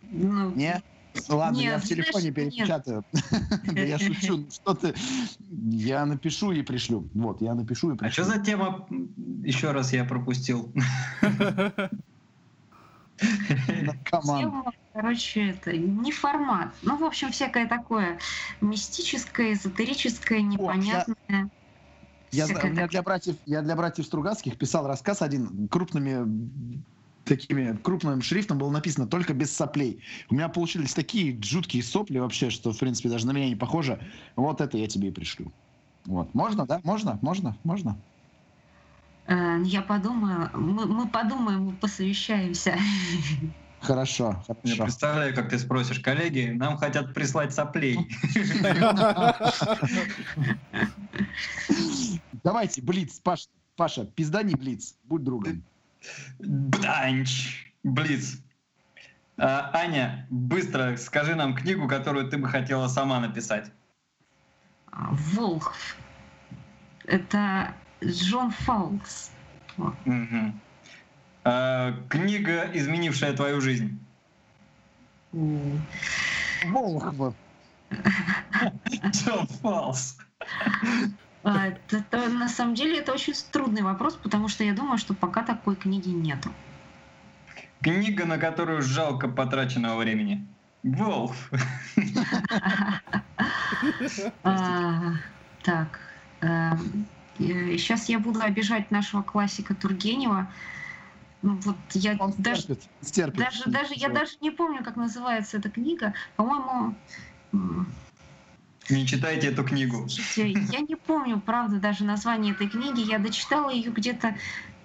Ну, 0.03 0.51
Не? 0.55 0.83
Ладно, 1.29 1.59
я 1.59 1.75
Нет, 1.75 1.85
в 1.85 1.89
телефоне 1.89 2.31
перепечатаю. 2.33 3.05
Да 3.73 3.81
я 3.81 3.99
шучу. 3.99 4.37
ну 4.37 4.51
Что 4.51 4.75
ты? 4.75 4.95
Я 5.71 6.05
напишу 6.07 6.53
и 6.53 6.63
пришлю. 6.63 7.09
Вот, 7.15 7.41
я 7.41 7.55
напишу 7.55 7.91
и 7.91 7.95
А 7.95 7.97
пришлю. 7.97 8.25
что 8.25 8.33
за 8.33 8.41
тема? 8.41 8.87
Еще 9.45 9.71
раз 9.73 9.93
я 9.93 10.05
пропустил. 10.05 10.73
Тема, 13.21 14.73
короче, 14.93 15.51
это 15.51 15.77
не 15.77 16.11
формат. 16.13 16.75
Ну, 16.83 16.97
в 16.97 17.05
общем, 17.05 17.31
всякое 17.31 17.69
такое 17.69 18.19
мистическое, 18.61 19.53
эзотерическое, 19.53 20.41
непонятное. 20.41 21.51
Я, 22.33 22.47
такое. 22.47 22.89
для 22.89 23.03
братьев, 23.03 23.37
я 23.45 23.61
для 23.63 23.75
братьев 23.77 24.07
Стругацких 24.07 24.57
писал 24.57 24.87
рассказ 24.87 25.21
один 25.21 25.69
крупными 25.69 26.83
такими 27.25 27.77
крупным 27.77 28.23
шрифтом 28.23 28.59
было 28.59 28.71
написано 28.71 29.07
только 29.07 29.35
без 29.35 29.55
соплей. 29.55 30.03
У 30.29 30.35
меня 30.35 30.49
получились 30.49 30.95
такие 30.95 31.41
жуткие 31.43 31.83
сопли 31.83 32.19
вообще, 32.19 32.51
что 32.51 32.73
в 32.73 32.79
принципе 32.79 33.09
даже 33.09 33.27
на 33.27 33.33
меня 33.33 33.49
не 33.49 33.57
похоже. 33.57 34.01
Вот 34.37 34.61
это 34.61 34.79
я 34.79 34.87
тебе 34.87 35.09
и 35.09 35.13
пришлю. 35.13 35.53
Вот. 36.07 36.35
Можно, 36.35 36.67
да? 36.67 36.81
Можно? 36.85 37.19
Можно? 37.23 37.57
Можно? 37.65 37.97
Э, 39.27 39.59
Я 39.65 39.83
подумаю, 39.83 40.51
мы, 40.55 40.87
мы 40.87 41.09
подумаем, 41.09 41.65
мы 41.67 41.73
посовещаемся. 41.73 42.77
Хорошо, 43.81 44.45
Я 44.47 44.55
хорошо. 44.55 44.85
представляю, 44.85 45.35
как 45.35 45.49
ты 45.49 45.59
спросишь, 45.59 46.01
коллеги, 46.01 46.53
нам 46.55 46.77
хотят 46.77 47.15
прислать 47.15 47.55
соплей. 47.55 47.97
Давайте, 52.43 52.83
Блиц, 52.83 53.19
Паш, 53.21 53.49
Паша, 53.77 54.05
пиздани 54.05 54.55
Блиц, 54.55 54.97
будь 55.05 55.25
другом. 55.25 55.63
Бданч! 56.39 57.73
Блиц. 57.83 58.39
А, 59.37 59.71
Аня, 59.73 60.27
быстро 60.31 60.97
скажи 60.97 61.35
нам 61.35 61.55
книгу, 61.55 61.89
которую 61.89 62.29
ты 62.29 62.37
бы 62.37 62.49
хотела 62.49 62.89
сама 62.89 63.21
написать. 63.21 63.71
А, 64.93 65.09
Волхв. 65.13 65.97
Это 67.07 67.75
Джон 68.05 68.51
Фаулкс. 68.51 69.31
Мгм. 70.05 70.61
А, 71.45 71.95
Книга, 72.09 72.71
изменившая 72.75 73.35
твою 73.35 73.61
жизнь. 73.61 73.99
Волхв. 75.33 77.35
Джон 79.11 79.47
Фалс. 79.47 80.19
А, 81.43 81.69
это- 81.69 81.97
это 81.97 82.29
на 82.29 82.49
самом 82.49 82.75
деле 82.75 82.99
это 82.99 83.13
очень 83.13 83.35
трудный 83.51 83.83
вопрос, 83.83 84.15
потому 84.17 84.49
что 84.49 84.65
я 84.65 84.75
думаю, 84.75 84.99
что 84.99 85.15
пока 85.15 85.43
такой 85.43 85.77
книги 85.77 86.11
нету. 86.11 86.51
Книга, 87.83 88.27
на 88.27 88.37
которую 88.39 88.83
жалко 88.83 89.29
потраченного 89.29 89.99
времени. 90.01 90.47
Волф. 90.83 91.51
А, 94.43 95.13
так. 95.63 96.01
Сейчас 97.39 98.09
я 98.09 98.19
буду 98.19 98.41
обижать 98.41 98.91
нашего 98.91 99.23
классика 99.23 99.75
Тургенева. 99.75 100.53
Ну, 101.43 101.57
Вот 101.65 101.77
я 101.95 102.17
Он 102.19 102.35
даже, 102.37 102.63
стерпит, 102.63 102.91
стерпит. 103.01 103.41
даже, 103.41 103.65
даже, 103.71 103.95
я 103.97 104.11
даже 104.11 104.33
не 104.43 104.51
помню, 104.51 104.85
как 104.85 104.97
называется 104.97 105.57
эта 105.57 105.71
книга. 105.71 106.13
По-моему, 106.37 106.95
Не 108.89 109.07
читайте 109.07 109.49
эту 109.49 109.63
книгу. 109.63 110.09
слушайте, 110.09 110.61
я 110.73 110.81
не 110.81 110.97
помню, 110.97 111.41
правда, 111.41 111.77
даже 111.79 112.05
название 112.05 112.55
этой 112.55 112.69
книги. 112.69 113.01
Я 113.01 113.19
дочитала 113.19 113.71
ее 113.71 113.91
где-то 113.91 114.37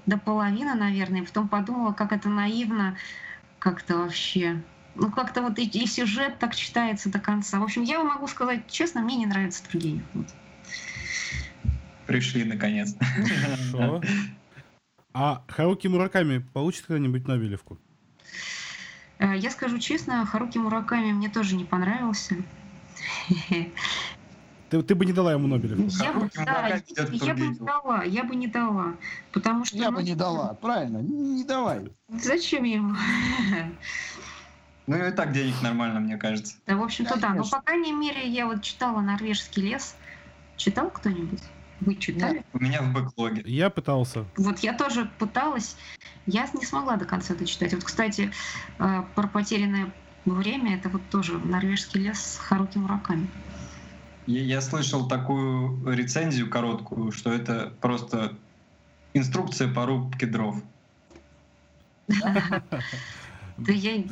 до 0.05 0.17
половины, 0.17 0.75
наверное, 0.75 1.21
и 1.21 1.25
потом 1.25 1.47
подумала, 1.47 1.93
как 1.93 2.11
это 2.11 2.29
наивно 2.29 2.97
как-то 3.57 3.97
вообще. 3.97 4.61
Ну, 4.95 5.11
как-то 5.11 5.41
вот 5.41 5.57
и, 5.57 5.65
и 5.65 5.87
сюжет 5.87 6.39
так 6.39 6.55
читается 6.55 7.09
до 7.09 7.19
конца. 7.19 7.59
В 7.59 7.63
общем, 7.63 7.83
я 7.83 7.97
вам 7.97 8.07
могу 8.07 8.27
сказать 8.27 8.67
честно, 8.69 9.01
мне 9.01 9.15
не 9.15 9.25
нравится 9.25 9.63
Тургенев. 9.69 10.03
Вот. 10.13 10.27
Пришли 12.05 12.43
наконец. 12.43 12.95
А 15.17 15.45
Харуки 15.47 15.87
Мураками 15.87 16.39
получит 16.39 16.87
когда-нибудь 16.87 17.25
Нобелевку? 17.25 17.79
Э, 19.17 19.37
Я 19.37 19.49
скажу 19.49 19.79
честно, 19.79 20.25
Харуки 20.25 20.57
Мураками 20.57 21.13
мне 21.13 21.29
тоже 21.29 21.55
не 21.55 21.63
понравился. 21.63 22.35
Ты, 24.69 24.81
ты 24.81 24.95
бы 24.95 25.05
не 25.05 25.13
дала 25.13 25.31
ему 25.31 25.47
Нобелевку. 25.47 25.87
Я 26.03 26.11
бы, 26.11 26.29
да, 26.35 26.81
я 27.11 27.35
бы 27.35 27.47
не 27.47 27.59
дала, 27.59 28.03
я 28.03 28.23
бы 28.23 28.35
не 28.35 28.47
дала. 28.47 28.95
Потому 29.31 29.63
что... 29.63 29.77
Я 29.77 29.91
ну, 29.91 29.97
бы 29.97 30.03
не 30.03 30.15
дала, 30.15 30.55
правильно, 30.55 30.97
не 30.97 31.43
давай. 31.43 31.81
Зачем 32.09 32.63
ему? 32.63 32.95
Ну 34.87 34.97
и 34.97 35.11
так 35.11 35.31
денег 35.33 35.55
нормально, 35.61 35.99
мне 35.99 36.17
кажется. 36.17 36.57
Да, 36.67 36.75
в 36.75 36.83
общем-то, 36.83 37.19
да. 37.19 37.29
Но, 37.29 37.35
Конечно. 37.37 37.57
по 37.57 37.63
крайней 37.63 37.91
мере, 37.91 38.27
я 38.27 38.45
вот 38.45 38.61
читала 38.61 39.01
«Норвежский 39.01 39.63
лес». 39.63 39.95
Читал 40.57 40.89
кто-нибудь? 40.89 41.41
Вы 41.81 41.95
читали? 41.95 42.45
У 42.53 42.59
меня 42.59 42.81
в 42.81 42.93
бэклоге. 42.93 43.43
Я 43.45 43.69
пытался. 43.69 44.25
Вот 44.37 44.59
я 44.59 44.73
тоже 44.73 45.09
пыталась, 45.19 45.75
я 46.25 46.47
не 46.53 46.65
смогла 46.65 46.95
до 46.95 47.05
конца 47.05 47.35
дочитать. 47.35 47.73
Вот, 47.73 47.83
кстати, 47.83 48.31
э, 48.79 49.03
про 49.15 49.27
потерянное 49.27 49.91
время, 50.33 50.75
это 50.75 50.89
вот 50.89 51.01
тоже 51.09 51.37
норвежский 51.37 52.01
лес 52.01 52.19
с 52.19 52.37
Харуки 52.37 52.77
Мураками. 52.77 53.29
Я, 54.25 54.41
я 54.41 54.61
слышал 54.61 55.07
такую 55.07 55.87
рецензию 55.93 56.49
короткую, 56.49 57.11
что 57.11 57.31
это 57.31 57.71
просто 57.79 58.35
инструкция 59.13 59.71
по 59.71 59.85
рубке 59.85 60.25
дров. 60.25 60.57
Да 62.07 63.71
я... 63.71 64.03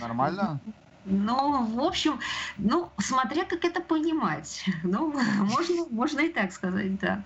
Нормально? 0.00 0.60
Ну, 1.06 1.64
в 1.66 1.80
общем, 1.80 2.20
ну, 2.58 2.90
смотря 2.98 3.44
как 3.44 3.64
это 3.64 3.80
понимать. 3.80 4.64
Ну, 4.82 5.12
можно, 5.38 5.86
можно 5.90 6.20
и 6.20 6.32
так 6.32 6.52
сказать, 6.52 6.98
да. 6.98 7.24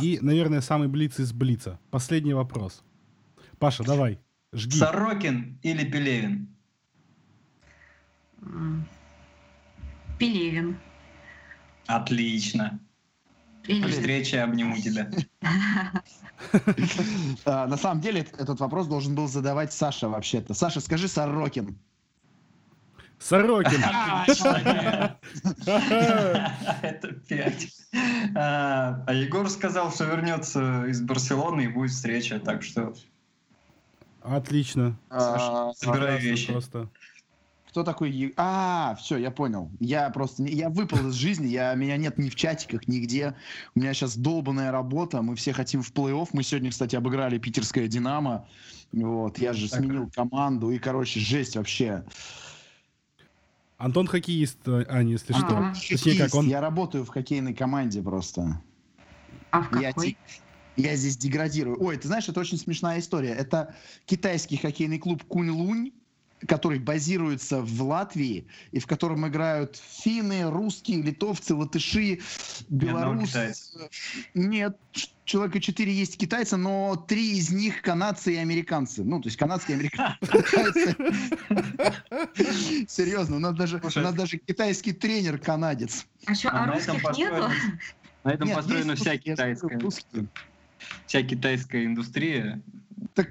И, 0.00 0.18
наверное, 0.20 0.60
самый 0.60 0.88
блиц 0.88 1.18
из 1.18 1.32
блица. 1.32 1.78
Последний 1.90 2.34
вопрос. 2.34 2.82
Паша, 3.58 3.84
давай, 3.84 4.18
жги. 4.52 4.76
Сорокин 4.76 5.58
или 5.62 5.84
Пелевин? 5.84 6.48
Пелевин. 10.18 10.78
Отлично. 11.86 12.80
При 13.62 13.82
встрече 13.90 14.40
обниму 14.40 14.76
тебя. 14.78 15.10
А, 17.46 17.66
На 17.66 17.78
самом 17.78 18.02
деле 18.02 18.20
эт- 18.20 18.36
этот 18.38 18.60
вопрос 18.60 18.86
должен 18.86 19.14
был 19.14 19.26
задавать 19.26 19.72
Саша 19.72 20.06
вообще-то. 20.08 20.52
Саша, 20.52 20.80
скажи 20.80 21.08
Сорокин. 21.08 21.78
Сорокин. 23.18 23.82
Это 26.82 27.12
пять. 27.26 27.68
А 28.34 29.02
а 29.06 29.12
Егор 29.14 29.48
сказал, 29.48 29.90
что 29.90 30.04
вернется 30.04 30.84
из 30.84 31.00
Барселоны 31.00 31.62
и 31.62 31.68
будет 31.68 31.92
встреча, 31.92 32.38
так 32.38 32.62
что 32.62 32.94
Отлично. 34.28 34.98
А, 35.10 35.72
Прекрасно 35.80 36.16
вещи. 36.16 36.52
Просто. 36.52 36.88
Кто 37.68 37.84
такой? 37.84 38.10
Е- 38.10 38.32
А, 38.36 38.96
все, 38.98 39.18
я 39.18 39.30
понял. 39.30 39.70
Я 39.80 40.08
просто 40.10 40.42
не- 40.42 40.52
я 40.52 40.70
выпал 40.70 41.08
из 41.08 41.14
жизни, 41.14 41.46
я 41.48 41.74
меня 41.74 41.96
нет 41.98 42.16
ни 42.18 42.30
в 42.30 42.34
чатиках, 42.34 42.88
нигде. 42.88 43.34
У 43.74 43.80
меня 43.80 43.92
сейчас 43.92 44.16
долбанная 44.16 44.72
работа. 44.72 45.20
Мы 45.22 45.36
все 45.36 45.52
хотим 45.52 45.82
в 45.82 45.92
плей-офф. 45.92 46.28
Мы 46.32 46.42
сегодня, 46.42 46.70
кстати, 46.70 46.96
обыграли 46.96 47.38
питерское 47.38 47.86
Динамо. 47.86 48.48
Вот, 48.92 49.38
я 49.38 49.52
же 49.52 49.68
Так. 49.68 49.80
сменил 49.80 50.10
команду 50.10 50.70
и, 50.70 50.78
короче, 50.78 51.20
жесть 51.20 51.56
вообще. 51.56 52.04
Антон 53.78 54.06
хоккеист, 54.06 54.66
э, 54.66 54.86
Аня, 54.88 55.12
если 55.12 55.34
что. 55.34 55.46
Ага. 55.46 55.74
Точнее, 55.74 56.16
как 56.16 56.34
он... 56.34 56.48
Я 56.48 56.62
работаю 56.62 57.04
в 57.04 57.08
хоккейной 57.08 57.52
команде 57.52 58.00
просто. 58.02 58.62
А 59.50 59.60
в 59.62 59.80
Я, 59.80 59.88
какой? 59.88 60.12
ти- 60.12 60.16
я 60.76 60.96
здесь 60.96 61.16
деградирую. 61.16 61.82
Ой, 61.82 61.96
ты 61.96 62.06
знаешь, 62.08 62.28
это 62.28 62.40
очень 62.40 62.58
смешная 62.58 63.00
история. 63.00 63.30
Это 63.30 63.74
китайский 64.04 64.56
хоккейный 64.56 64.98
клуб 64.98 65.24
Кунь-Лунь, 65.24 65.92
который 66.46 66.78
базируется 66.78 67.62
в 67.62 67.82
Латвии, 67.82 68.46
и 68.70 68.78
в 68.78 68.86
котором 68.86 69.26
играют 69.26 69.76
финны, 69.76 70.50
русские, 70.50 71.02
литовцы, 71.02 71.54
латыши, 71.54 72.20
белорусы. 72.68 73.54
Нет, 74.34 74.76
человека 75.24 75.60
четыре 75.60 75.92
есть 75.94 76.18
китайцы, 76.18 76.56
но 76.56 76.96
три 77.08 77.38
из 77.38 77.50
них 77.50 77.80
канадцы 77.80 78.34
и 78.34 78.36
американцы. 78.36 79.02
Ну, 79.02 79.20
то 79.20 79.28
есть 79.28 79.38
канадские 79.38 79.78
и 79.78 79.80
американцы. 79.80 80.96
Серьезно, 82.88 83.36
у 83.36 83.40
нас 83.40 83.54
даже, 83.54 83.80
у 83.82 84.00
нас 84.00 84.14
даже 84.14 84.36
китайский 84.36 84.92
тренер 84.92 85.38
канадец. 85.38 86.06
А 86.26 86.34
что, 86.34 86.50
А 86.50 86.66
на 86.66 86.74
этом 86.74 86.98
русских 86.98 87.18
нету? 87.18 87.50
На 88.24 88.32
этом 88.32 88.50
построена 88.50 88.94
вся 88.94 89.16
китайская. 89.16 89.78
Вся 91.06 91.22
китайская 91.22 91.84
индустрия. 91.84 92.62
Так 93.14 93.28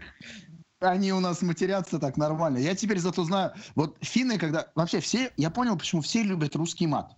они 0.80 1.14
у 1.14 1.20
нас 1.20 1.42
матерятся 1.42 2.00
так 2.00 2.18
нормально. 2.18 2.58
Я 2.58 2.76
теперь 2.76 3.00
зато 3.00 3.24
знаю, 3.24 3.54
вот 3.76 3.98
финны, 4.02 4.38
когда... 4.38 4.68
Вообще 4.76 5.00
все, 5.00 5.32
я 5.38 5.50
понял, 5.50 5.78
почему 5.78 6.02
все 6.02 6.24
любят 6.24 6.56
русский 6.56 6.88
мат. 6.88 7.16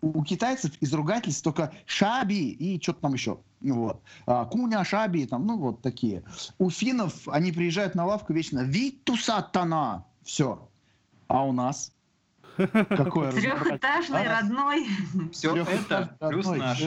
У, 0.00 0.20
у 0.20 0.24
китайцев 0.24 0.72
из 0.80 0.92
ругательств 0.92 1.42
только 1.42 1.72
шаби 1.86 2.50
и 2.50 2.80
что-то 2.80 3.02
там 3.02 3.14
еще. 3.14 3.40
Вот. 3.60 4.02
А, 4.26 4.44
куня, 4.44 4.84
шаби, 4.84 5.26
там, 5.26 5.46
ну 5.46 5.58
вот 5.58 5.82
такие. 5.82 6.24
У 6.58 6.70
финнов 6.70 7.28
они 7.28 7.52
приезжают 7.52 7.94
на 7.94 8.04
лавку 8.04 8.32
вечно 8.32 8.60
«Виту 8.60 9.16
сатана!» 9.16 10.06
Все. 10.22 10.68
А 11.28 11.44
у 11.44 11.52
нас? 11.52 11.92
Какое 12.56 13.28
разнообразие. 13.28 13.52
Трехэтажный, 13.52 14.26
А? 14.26 14.40
родной. 14.40 14.86
Все 15.32 15.56
это 15.56 16.16
плюс 16.20 16.46
наш. 16.46 16.82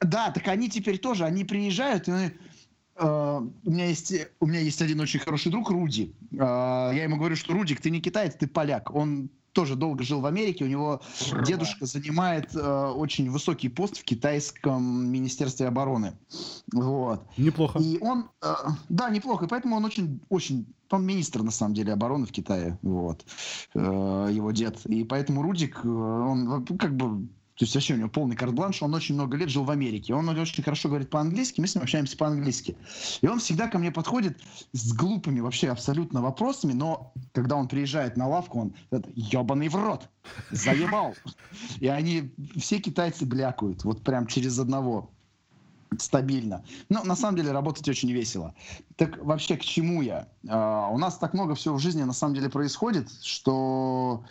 Да, 0.00 0.30
так 0.30 0.46
они 0.48 0.68
теперь 0.68 0.98
тоже, 0.98 1.24
они 1.24 1.44
приезжают, 1.44 2.08
и, 2.08 2.12
э, 2.12 3.40
у, 3.64 3.70
меня 3.70 3.86
есть, 3.86 4.14
у 4.40 4.46
меня 4.46 4.60
есть 4.60 4.80
один 4.80 5.00
очень 5.00 5.20
хороший 5.20 5.50
друг, 5.50 5.70
Руди. 5.70 6.14
Э, 6.32 6.90
я 6.94 7.02
ему 7.04 7.16
говорю, 7.16 7.36
что 7.36 7.52
Рудик, 7.52 7.80
ты 7.80 7.90
не 7.90 8.00
китаец, 8.00 8.34
ты 8.36 8.46
поляк. 8.46 8.94
Он 8.94 9.30
тоже 9.52 9.76
долго 9.76 10.02
жил 10.02 10.20
в 10.20 10.26
Америке, 10.26 10.64
у 10.64 10.68
него 10.68 11.00
Ура. 11.30 11.42
дедушка 11.42 11.86
занимает 11.86 12.54
э, 12.54 12.92
очень 12.96 13.30
высокий 13.30 13.68
пост 13.68 13.98
в 13.98 14.04
китайском 14.04 15.06
министерстве 15.06 15.68
обороны. 15.68 16.14
Вот. 16.72 17.22
Неплохо. 17.36 17.78
И 17.78 17.98
он, 18.00 18.30
э, 18.42 18.54
да, 18.88 19.10
неплохо, 19.10 19.44
и 19.44 19.48
поэтому 19.48 19.76
он 19.76 19.84
очень, 19.84 20.20
очень, 20.28 20.66
он 20.90 21.04
министр 21.04 21.42
на 21.42 21.50
самом 21.50 21.74
деле 21.74 21.92
обороны 21.92 22.26
в 22.26 22.32
Китае, 22.32 22.78
вот, 22.82 23.24
э, 23.74 23.78
его 24.32 24.50
дед, 24.52 24.84
и 24.86 25.04
поэтому 25.04 25.42
Рудик, 25.42 25.80
э, 25.84 25.88
он 25.88 26.64
как 26.64 26.96
бы, 26.96 27.28
то 27.62 27.64
есть 27.64 27.76
вообще 27.76 27.94
у 27.94 27.96
него 27.96 28.08
полный 28.08 28.34
карт-бланш, 28.34 28.82
он 28.82 28.92
очень 28.92 29.14
много 29.14 29.36
лет 29.36 29.48
жил 29.48 29.62
в 29.62 29.70
Америке, 29.70 30.14
он 30.14 30.28
очень 30.28 30.64
хорошо 30.64 30.88
говорит 30.88 31.10
по-английски, 31.10 31.60
мы 31.60 31.68
с 31.68 31.76
ним 31.76 31.84
общаемся 31.84 32.16
по-английски, 32.16 32.76
и 33.20 33.28
он 33.28 33.38
всегда 33.38 33.68
ко 33.68 33.78
мне 33.78 33.92
подходит 33.92 34.36
с 34.72 34.92
глупыми 34.92 35.38
вообще 35.38 35.70
абсолютно 35.70 36.22
вопросами, 36.22 36.72
но 36.72 37.12
когда 37.32 37.54
он 37.54 37.68
приезжает 37.68 38.16
на 38.16 38.26
лавку, 38.26 38.62
он 38.62 38.74
ебаный 39.14 39.68
в 39.68 39.76
рот, 39.76 40.08
заебал, 40.50 41.14
и 41.78 41.86
они, 41.86 42.34
все 42.56 42.80
китайцы 42.80 43.26
блякают, 43.26 43.84
вот 43.84 44.02
прям 44.02 44.26
через 44.26 44.58
одного, 44.58 45.08
стабильно. 46.00 46.64
Но 46.88 47.04
на 47.04 47.14
самом 47.14 47.36
деле 47.36 47.52
работать 47.52 47.88
очень 47.88 48.10
весело. 48.10 48.56
Так 48.96 49.22
вообще 49.24 49.56
к 49.56 49.60
чему 49.60 50.02
я? 50.02 50.26
А, 50.48 50.88
у 50.88 50.98
нас 50.98 51.16
так 51.18 51.32
много 51.32 51.54
всего 51.54 51.76
в 51.76 51.80
жизни 51.80 52.02
на 52.02 52.12
самом 52.12 52.34
деле 52.34 52.48
происходит, 52.48 53.08
что 53.22 54.24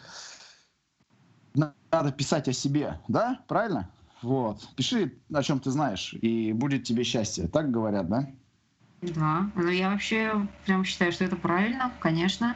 надо 1.92 2.12
писать 2.12 2.48
о 2.48 2.54
себе, 2.54 3.00
да? 3.08 3.40
Правильно? 3.48 3.90
Вот. 4.22 4.68
Пиши, 4.76 5.18
о 5.34 5.44
чем 5.44 5.60
ты 5.60 5.72
знаешь, 5.72 6.14
и 6.14 6.54
будет 6.54 6.84
тебе 6.84 7.04
счастье. 7.04 7.48
Так 7.48 7.72
говорят, 7.72 8.08
да? 8.08 8.28
Да, 9.02 9.50
ну 9.56 9.68
я 9.70 9.90
вообще 9.90 10.48
прям 10.66 10.86
считаю, 10.86 11.12
что 11.12 11.26
это 11.26 11.36
правильно, 11.36 11.92
конечно. 12.00 12.56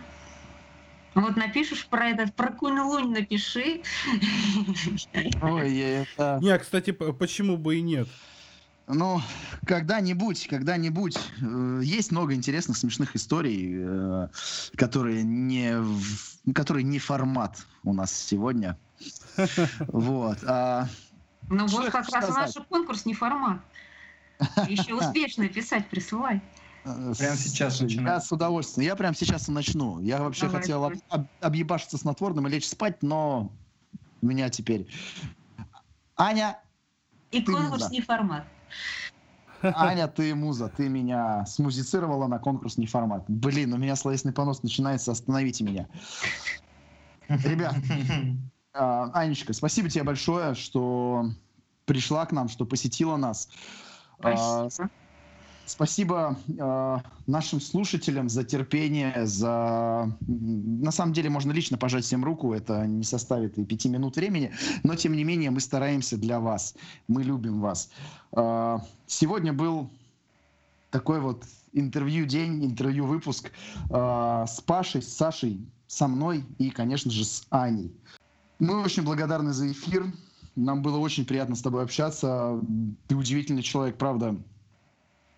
Вот 1.16 1.38
напишешь 1.38 1.88
про 1.88 2.10
этот, 2.10 2.36
про 2.36 2.52
Кунь-Лунь 2.52 3.12
напиши. 3.12 3.82
Ой, 5.42 5.78
это... 5.78 6.40
Не, 6.42 6.52
а, 6.52 6.60
кстати, 6.60 6.92
почему 6.92 7.58
бы 7.58 7.78
и 7.78 7.82
нет? 7.82 8.08
Ну, 8.88 9.20
когда-нибудь, 9.66 10.48
когда-нибудь. 10.48 11.18
э, 11.42 11.82
есть 11.84 12.12
много 12.12 12.36
интересных, 12.36 12.78
смешных 12.78 13.16
историй, 13.16 13.74
э, 13.80 14.28
которые 14.76 15.24
не, 15.24 15.74
которые 16.54 16.84
не 16.84 17.00
формат 17.00 17.66
у 17.84 17.94
нас 17.94 18.14
сегодня. 18.14 18.78
Вот. 19.88 20.38
а 20.48 20.88
Ну 21.50 21.68
Что 21.68 21.78
вот 21.78 21.92
как 21.92 22.10
раз 22.10 22.26
сказать? 22.26 22.56
наш 22.56 22.66
конкурс 22.68 23.06
не 23.06 23.14
формат. 23.14 23.60
Еще 24.68 24.94
успешно 25.00 25.48
писать, 25.48 25.90
присылай. 25.90 26.42
Э, 26.86 27.14
Прямо 27.18 27.36
сейчас 27.36 27.80
начинай. 27.82 28.14
Я 28.16 28.22
с 28.22 28.32
удовольствием. 28.32 28.88
Я 28.88 28.96
прямо 28.96 29.16
сейчас 29.16 29.50
и 29.50 29.52
начну. 29.52 30.00
Я 30.00 30.22
вообще 30.22 30.46
Давай, 30.46 30.62
хотел 30.62 30.86
об- 30.86 30.94
об- 31.10 31.28
объебашиться 31.42 31.98
снотворным 31.98 32.48
и 32.48 32.50
лечь 32.50 32.68
спать, 32.68 33.02
но 33.02 33.52
у 34.22 34.26
меня 34.26 34.50
теперь... 34.50 34.88
Аня, 36.18 36.60
И 37.32 37.42
Ты 37.42 37.52
конкурс 37.52 37.90
не 37.90 38.02
формат. 38.02 38.46
Аня, 39.62 40.08
ты 40.08 40.36
муза, 40.36 40.70
ты 40.70 40.88
меня 40.90 41.46
смузицировала 41.48 42.28
на 42.28 42.38
конкурс 42.40 42.78
не 42.78 42.86
формат. 42.88 43.24
Блин, 43.28 43.74
у 43.74 43.78
меня 43.78 43.96
словесный 43.96 44.32
понос 44.32 44.62
начинается, 44.64 45.12
остановите 45.12 45.64
меня. 45.64 45.88
Ребят, 47.28 47.76
Анечка, 48.76 49.54
спасибо 49.54 49.90
тебе 49.90 50.04
большое, 50.04 50.56
что 50.56 51.30
пришла 51.86 52.26
к 52.26 52.32
нам, 52.32 52.50
что 52.50 52.66
посетила 52.66 53.16
нас. 53.16 53.50
А, 54.20 54.70
Спасибо. 54.70 54.90
Спасибо 55.68 56.38
э, 56.48 56.98
нашим 57.26 57.60
слушателям 57.60 58.30
за 58.30 58.44
терпение, 58.44 59.26
за... 59.26 60.16
На 60.28 60.92
самом 60.92 61.14
деле 61.14 61.32
можно 61.32 61.52
лично 61.52 61.78
пожать 61.78 62.06
всем 62.06 62.24
руку, 62.24 62.54
это 62.54 62.86
не 62.86 63.04
составит 63.04 63.58
и 63.58 63.66
пяти 63.66 63.90
минут 63.90 64.16
времени, 64.16 64.52
но 64.84 64.96
тем 64.96 65.16
не 65.16 65.24
менее 65.24 65.50
мы 65.50 65.60
стараемся 65.60 66.18
для 66.18 66.40
вас, 66.40 66.76
мы 67.08 67.24
любим 67.24 67.62
вас. 67.62 67.90
Э, 68.34 68.78
сегодня 69.08 69.54
был 69.54 69.90
такой 70.92 71.20
вот 71.20 71.44
интервью-день, 71.74 72.64
интервью-выпуск 72.64 73.52
э, 73.90 74.46
с 74.48 74.62
Пашей, 74.62 75.02
с 75.02 75.12
Сашей, 75.12 75.60
со 75.88 76.08
мной 76.08 76.46
и, 76.60 76.70
конечно 76.70 77.10
же, 77.10 77.26
с 77.26 77.44
Аней. 77.50 77.92
Мы 78.66 78.82
очень 78.82 79.04
благодарны 79.04 79.54
за 79.54 79.72
эфир. 79.72 80.12
Нам 80.56 80.82
было 80.82 80.98
очень 80.98 81.24
приятно 81.24 81.56
с 81.56 81.62
тобой 81.62 81.84
общаться. 81.84 82.60
Ты 83.08 83.16
удивительный 83.16 83.62
человек, 83.62 83.98
правда. 83.98 84.36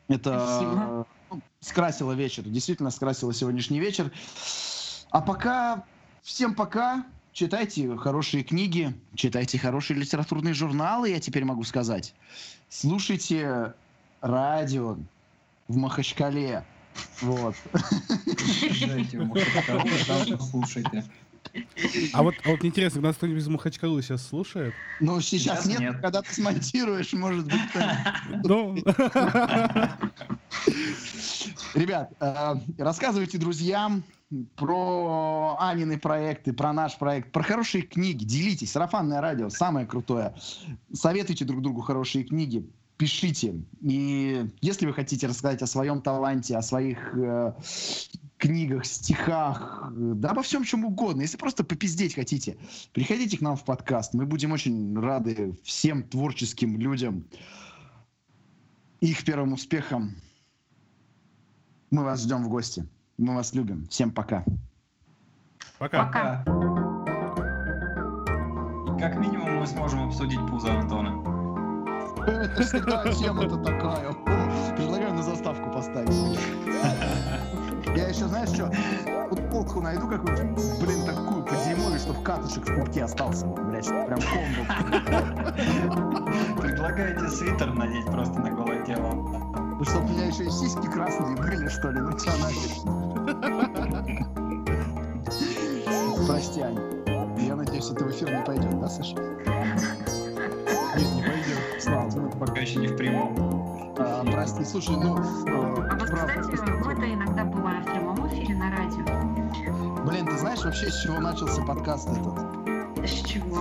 Это 0.08 1.06
ну, 1.30 1.42
скрасило 1.60 2.14
вечер. 2.14 2.44
Действительно 2.44 2.90
скрасило 2.90 3.34
сегодняшний 3.34 3.80
вечер. 3.80 4.12
А 5.10 5.22
пока... 5.22 5.84
Всем 6.22 6.56
пока. 6.56 7.06
Читайте 7.34 7.96
хорошие 7.98 8.44
книги, 8.44 8.94
читайте 9.14 9.60
хорошие 9.60 9.98
литературные 9.98 10.54
журналы, 10.54 11.10
я 11.10 11.20
теперь 11.20 11.46
могу 11.46 11.64
сказать. 11.64 12.16
Слушайте 12.68 13.76
радио 14.22 14.98
в 15.68 15.78
Махачкале. 15.78 16.66
Вот. 17.22 17.56
Слушайте. 20.50 21.06
А 22.14 22.24
вот, 22.24 22.36
а 22.44 22.50
вот 22.50 22.64
интересно, 22.66 23.02
нас 23.02 23.16
кто-нибудь 23.16 23.42
из 23.42 23.48
Махачкалы 23.48 24.02
сейчас 24.02 24.26
слушает? 24.28 24.74
Ну, 25.00 25.20
сейчас, 25.22 25.64
Сейчас 25.64 25.66
нет, 25.66 25.80
нет. 25.80 26.02
когда 26.02 26.22
ты 26.22 26.34
смонтируешь, 26.34 27.14
может 27.14 27.46
быть, 27.46 27.62
Ну, 28.44 28.76
Ребят, 31.74 32.12
э, 32.20 32.56
рассказывайте 32.78 33.38
друзьям 33.38 34.04
про 34.56 35.56
Анины 35.60 35.98
проекты, 35.98 36.52
про 36.54 36.74
наш 36.74 36.98
проект, 36.98 37.32
про 37.32 37.44
хорошие 37.44 37.84
книги. 37.84 38.24
Делитесь. 38.26 38.72
Сарафанное 38.72 39.22
радио 39.22 39.50
самое 39.50 39.86
крутое. 39.86 40.34
Советуйте 40.92 41.46
друг 41.46 41.62
другу 41.62 41.82
хорошие 41.82 42.24
книги. 42.24 42.66
Пишите. 42.98 43.56
И 43.82 44.50
если 44.62 44.88
вы 44.88 44.94
хотите 44.94 45.28
рассказать 45.28 45.62
о 45.62 45.68
своем 45.68 46.02
таланте, 46.02 46.58
о 46.58 46.64
своих 46.64 47.16
э, 47.16 47.54
книгах, 48.38 48.86
стихах, 48.86 49.92
да 49.92 50.32
обо 50.32 50.42
всем 50.42 50.64
чем 50.64 50.84
угодно, 50.84 51.22
если 51.22 51.38
просто 51.38 51.64
попиздеть 51.64 52.16
хотите, 52.16 52.58
приходите 52.94 53.38
к 53.38 53.42
нам 53.42 53.56
в 53.56 53.64
подкаст. 53.64 54.16
Мы 54.16 54.26
будем 54.26 54.52
очень 54.52 54.98
рады 55.00 55.56
всем 55.64 56.02
творческим 56.02 56.80
людям, 56.80 57.26
их 59.00 59.24
первым 59.24 59.54
успехам. 59.54 60.16
Мы 61.92 62.04
вас 62.04 62.24
ждем 62.24 62.44
в 62.44 62.50
гости. 62.50 62.88
Мы 63.18 63.36
вас 63.36 63.54
любим. 63.54 63.88
Всем 63.88 64.12
пока. 64.12 64.44
пока. 65.78 66.06
Пока. 66.06 66.44
Как 69.00 69.18
минимум 69.18 69.60
мы 69.60 69.68
сможем 69.68 70.08
обсудить 70.08 70.40
пузо 70.50 70.80
Антона. 70.80 71.37
Это 72.28 72.62
всегда 72.62 73.04
тема-то 73.14 73.58
такая. 73.58 74.14
Предлагаю 74.76 75.14
на 75.14 75.24
заставку 75.24 75.72
поставить. 75.72 76.40
Я 77.96 78.10
еще, 78.10 78.26
знаешь 78.28 78.50
что, 78.50 78.70
футболку 79.30 79.82
найду 79.82 80.08
какую-то, 80.08 80.44
блин, 80.82 81.06
такую 81.06 81.44
по 81.44 81.56
дерьмове, 81.66 81.98
чтобы 81.98 82.22
катышек 82.22 82.68
в 82.68 82.76
кубке 82.76 83.04
остался. 83.06 83.46
Блять, 83.46 83.88
прям 83.88 84.20
комбо. 84.20 84.66
Предлагаете 86.62 87.30
свитер 87.30 87.74
надеть 87.74 88.06
просто 88.06 88.40
на 88.40 88.52
голое 88.52 88.86
тело. 88.86 89.14
Ну, 89.80 89.84
чтоб 89.86 90.04
у 90.04 90.08
меня 90.10 90.26
еще 90.26 90.44
и 90.46 90.50
сиськи 90.50 90.88
красные 90.88 91.36
были, 91.38 91.68
что 91.70 91.92
ли? 91.92 92.02
Ну, 92.02 92.18
что 92.20 92.32
нафиг? 92.38 92.84
Прости, 96.28 96.62
Ань. 96.62 96.78
Я 97.40 97.56
надеюсь, 97.56 97.90
это 97.90 98.04
в 98.04 98.12
эфир 98.12 98.34
не 98.36 98.44
пойдет, 98.44 98.80
да, 98.80 98.90
Саша? 98.90 99.16
Не 102.78 102.88
в 102.88 102.96
прямом. 102.98 103.94
А, 104.00 104.24
Прости, 104.32 104.64
слушай, 104.64 104.96
ну... 104.96 105.18
э, 105.18 105.22
А 105.90 105.98
вот, 106.00 106.10
правда, 106.10 106.34
кстати, 106.42 106.70
мы-то 106.86 107.14
иногда 107.14 107.44
бываем 107.46 107.82
в 107.82 107.86
прямом 107.86 108.28
эфире 108.28 108.56
на 108.56 108.70
радио. 108.72 110.04
Блин, 110.06 110.26
ты 110.28 110.38
знаешь 110.38 110.64
вообще, 110.64 110.90
с 110.90 111.02
чего 111.02 111.20
начался 111.20 111.64
подкаст 111.64 112.08
этот? 112.10 113.08
С 113.08 113.24
чего? 113.26 113.58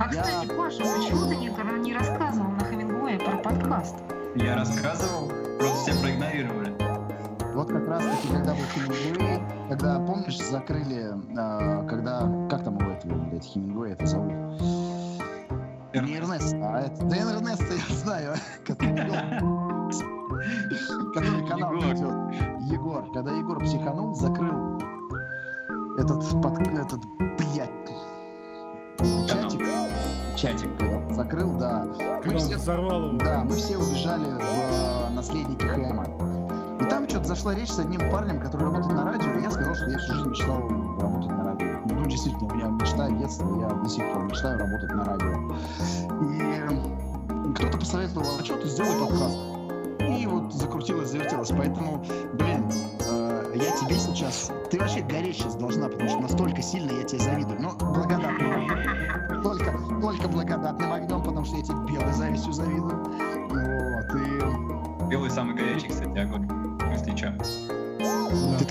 А, 0.00 0.12
Я- 0.12 0.22
кстати, 0.22 0.48
Паша, 0.56 0.78
почему 0.82 1.28
ты 1.28 1.36
никогда 1.36 1.78
не 1.78 1.94
рассказывал 1.94 2.50
на 2.50 2.64
Хемингуэя 2.64 3.18
про 3.18 3.36
подкаст? 3.38 3.96
Я 4.34 4.56
рассказывал, 4.56 5.28
просто 5.58 5.92
все 5.92 6.00
проигнорировали. 6.00 6.72
Вот 7.54 7.68
как 7.68 7.86
раз 7.88 8.02
таки, 8.04 8.28
когда 8.32 8.52
был 8.54 8.60
Хемингуэй, 8.74 9.40
когда, 9.68 9.98
помнишь, 10.00 10.38
закрыли, 10.38 11.10
а, 11.36 11.84
когда, 11.86 12.20
как 12.48 12.64
там 12.64 12.78
его 12.78 12.90
этого, 12.92 13.14
блядь, 13.14 13.44
Хемингуэй 13.44 13.92
это 13.92 14.06
зовут? 14.06 14.32
Не 15.94 16.16
Эрнест, 16.16 16.54
а 16.54 16.80
это, 16.82 17.04
да 17.04 17.16
Эрнест 17.16 17.62
я 17.88 17.94
знаю, 17.96 18.34
который 18.66 18.96
канал 21.48 21.72
Егор. 21.74 21.84
ведет. 21.84 22.70
Егор, 22.70 23.12
когда 23.12 23.32
Егор 23.32 23.58
психанул, 23.60 24.14
закрыл 24.14 24.78
этот, 25.98 26.20
под, 26.40 26.60
этот, 26.68 27.00
блядь, 27.18 27.70
чатик, 29.28 29.60
чатик 30.36 30.70
закрыл, 31.10 31.58
да. 31.58 31.86
Мы 32.24 32.36
все 32.36 32.56
взорвал 32.56 33.08
его. 33.08 33.18
Да, 33.18 33.44
мы 33.44 33.56
все 33.56 33.76
убежали 33.76 34.24
в 34.24 34.40
э, 34.40 35.10
наследники 35.10 35.64
Хэма. 35.64 36.06
Что-то 37.10 37.26
зашла 37.26 37.56
речь 37.56 37.70
с 37.70 37.78
одним 37.80 38.08
парнем, 38.08 38.38
который 38.40 38.66
работает 38.66 38.94
на 38.94 39.04
радио, 39.04 39.32
и 39.32 39.42
я 39.42 39.50
сказал, 39.50 39.74
что 39.74 39.90
я 39.90 39.98
всю 39.98 40.14
жизнь 40.14 40.28
мечтал 40.28 40.68
работать 41.00 41.28
на 41.28 41.44
радио. 41.44 41.80
Ну, 41.86 42.04
действительно, 42.04 42.46
у 42.46 42.54
меня 42.54 42.66
мечта 42.68 43.10
детства, 43.10 43.60
я 43.60 43.68
до 43.68 43.88
сих 43.88 44.12
пор 44.12 44.22
мечтаю 44.22 44.58
работать 44.60 44.90
на 44.94 45.04
радио. 45.04 45.56
И 46.30 47.52
кто-то 47.54 47.78
посоветовал, 47.78 48.26
а 48.38 48.44
что 48.44 48.58
ты 48.58 48.68
сделай 48.68 48.96
подкаст? 49.00 49.38
И 50.08 50.26
вот 50.28 50.54
закрутилось, 50.54 51.10
завертелось. 51.10 51.48
Поэтому, 51.48 52.04
блин, 52.34 52.70
э, 53.08 53.54
я 53.56 53.76
тебе 53.76 53.96
сейчас... 53.96 54.52
Ты 54.70 54.78
вообще 54.78 55.00
гореть 55.00 55.36
сейчас 55.36 55.56
должна, 55.56 55.88
потому 55.88 56.08
что 56.10 56.20
настолько 56.20 56.62
сильно 56.62 56.92
я 56.92 57.02
тебе 57.02 57.22
завидую. 57.22 57.60
Но 57.60 57.70
благодатным 57.70 58.52
огнем. 58.52 59.42
Только, 59.42 59.72
только 60.00 60.28
благодатным 60.28 60.92
огнем, 60.92 61.20
потому 61.24 61.44
что 61.44 61.56
я 61.56 61.64
тебе 61.64 61.92
белой 61.92 62.12
завистью 62.12 62.52
завидую. 62.52 63.02
Вот, 63.48 64.14
и... 64.14 65.08
Белый 65.08 65.30
самый 65.30 65.56
горячий, 65.56 65.88
кстати, 65.88 66.16
огонь. 66.16 66.48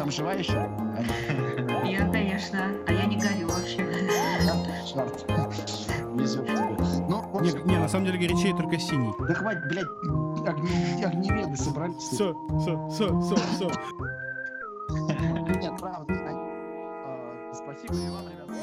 Там 0.09 0.15
жива 0.15 0.33
еще? 0.33 0.67
Я, 1.85 2.09
конечно. 2.11 2.59
А 2.87 2.91
я 2.91 3.05
не 3.05 3.17
горю 3.17 3.47
вообще. 3.47 3.85
Черт. 4.87 5.23
Везет 6.15 6.47
тебе. 6.47 7.05
Ну, 7.07 7.39
Не, 7.41 7.51
не, 7.73 7.77
на 7.77 7.87
самом 7.87 8.05
деле 8.07 8.17
горячее 8.17 8.55
только 8.57 8.79
синий. 8.79 9.13
да 9.27 9.33
хватит, 9.35 9.67
блядь, 9.69 9.85
огни- 10.47 11.03
огневеды 11.03 11.55
собрались. 11.55 12.01
Все, 12.01 12.33
все, 12.59 12.87
все, 12.89 13.19
все, 13.21 13.35
все. 13.35 13.71
Нет, 15.59 15.73
правда. 15.79 16.13
А, 17.05 17.53
Спасибо 17.53 17.93
и 17.93 18.09
вам, 18.09 18.25
ребята. 18.31 18.53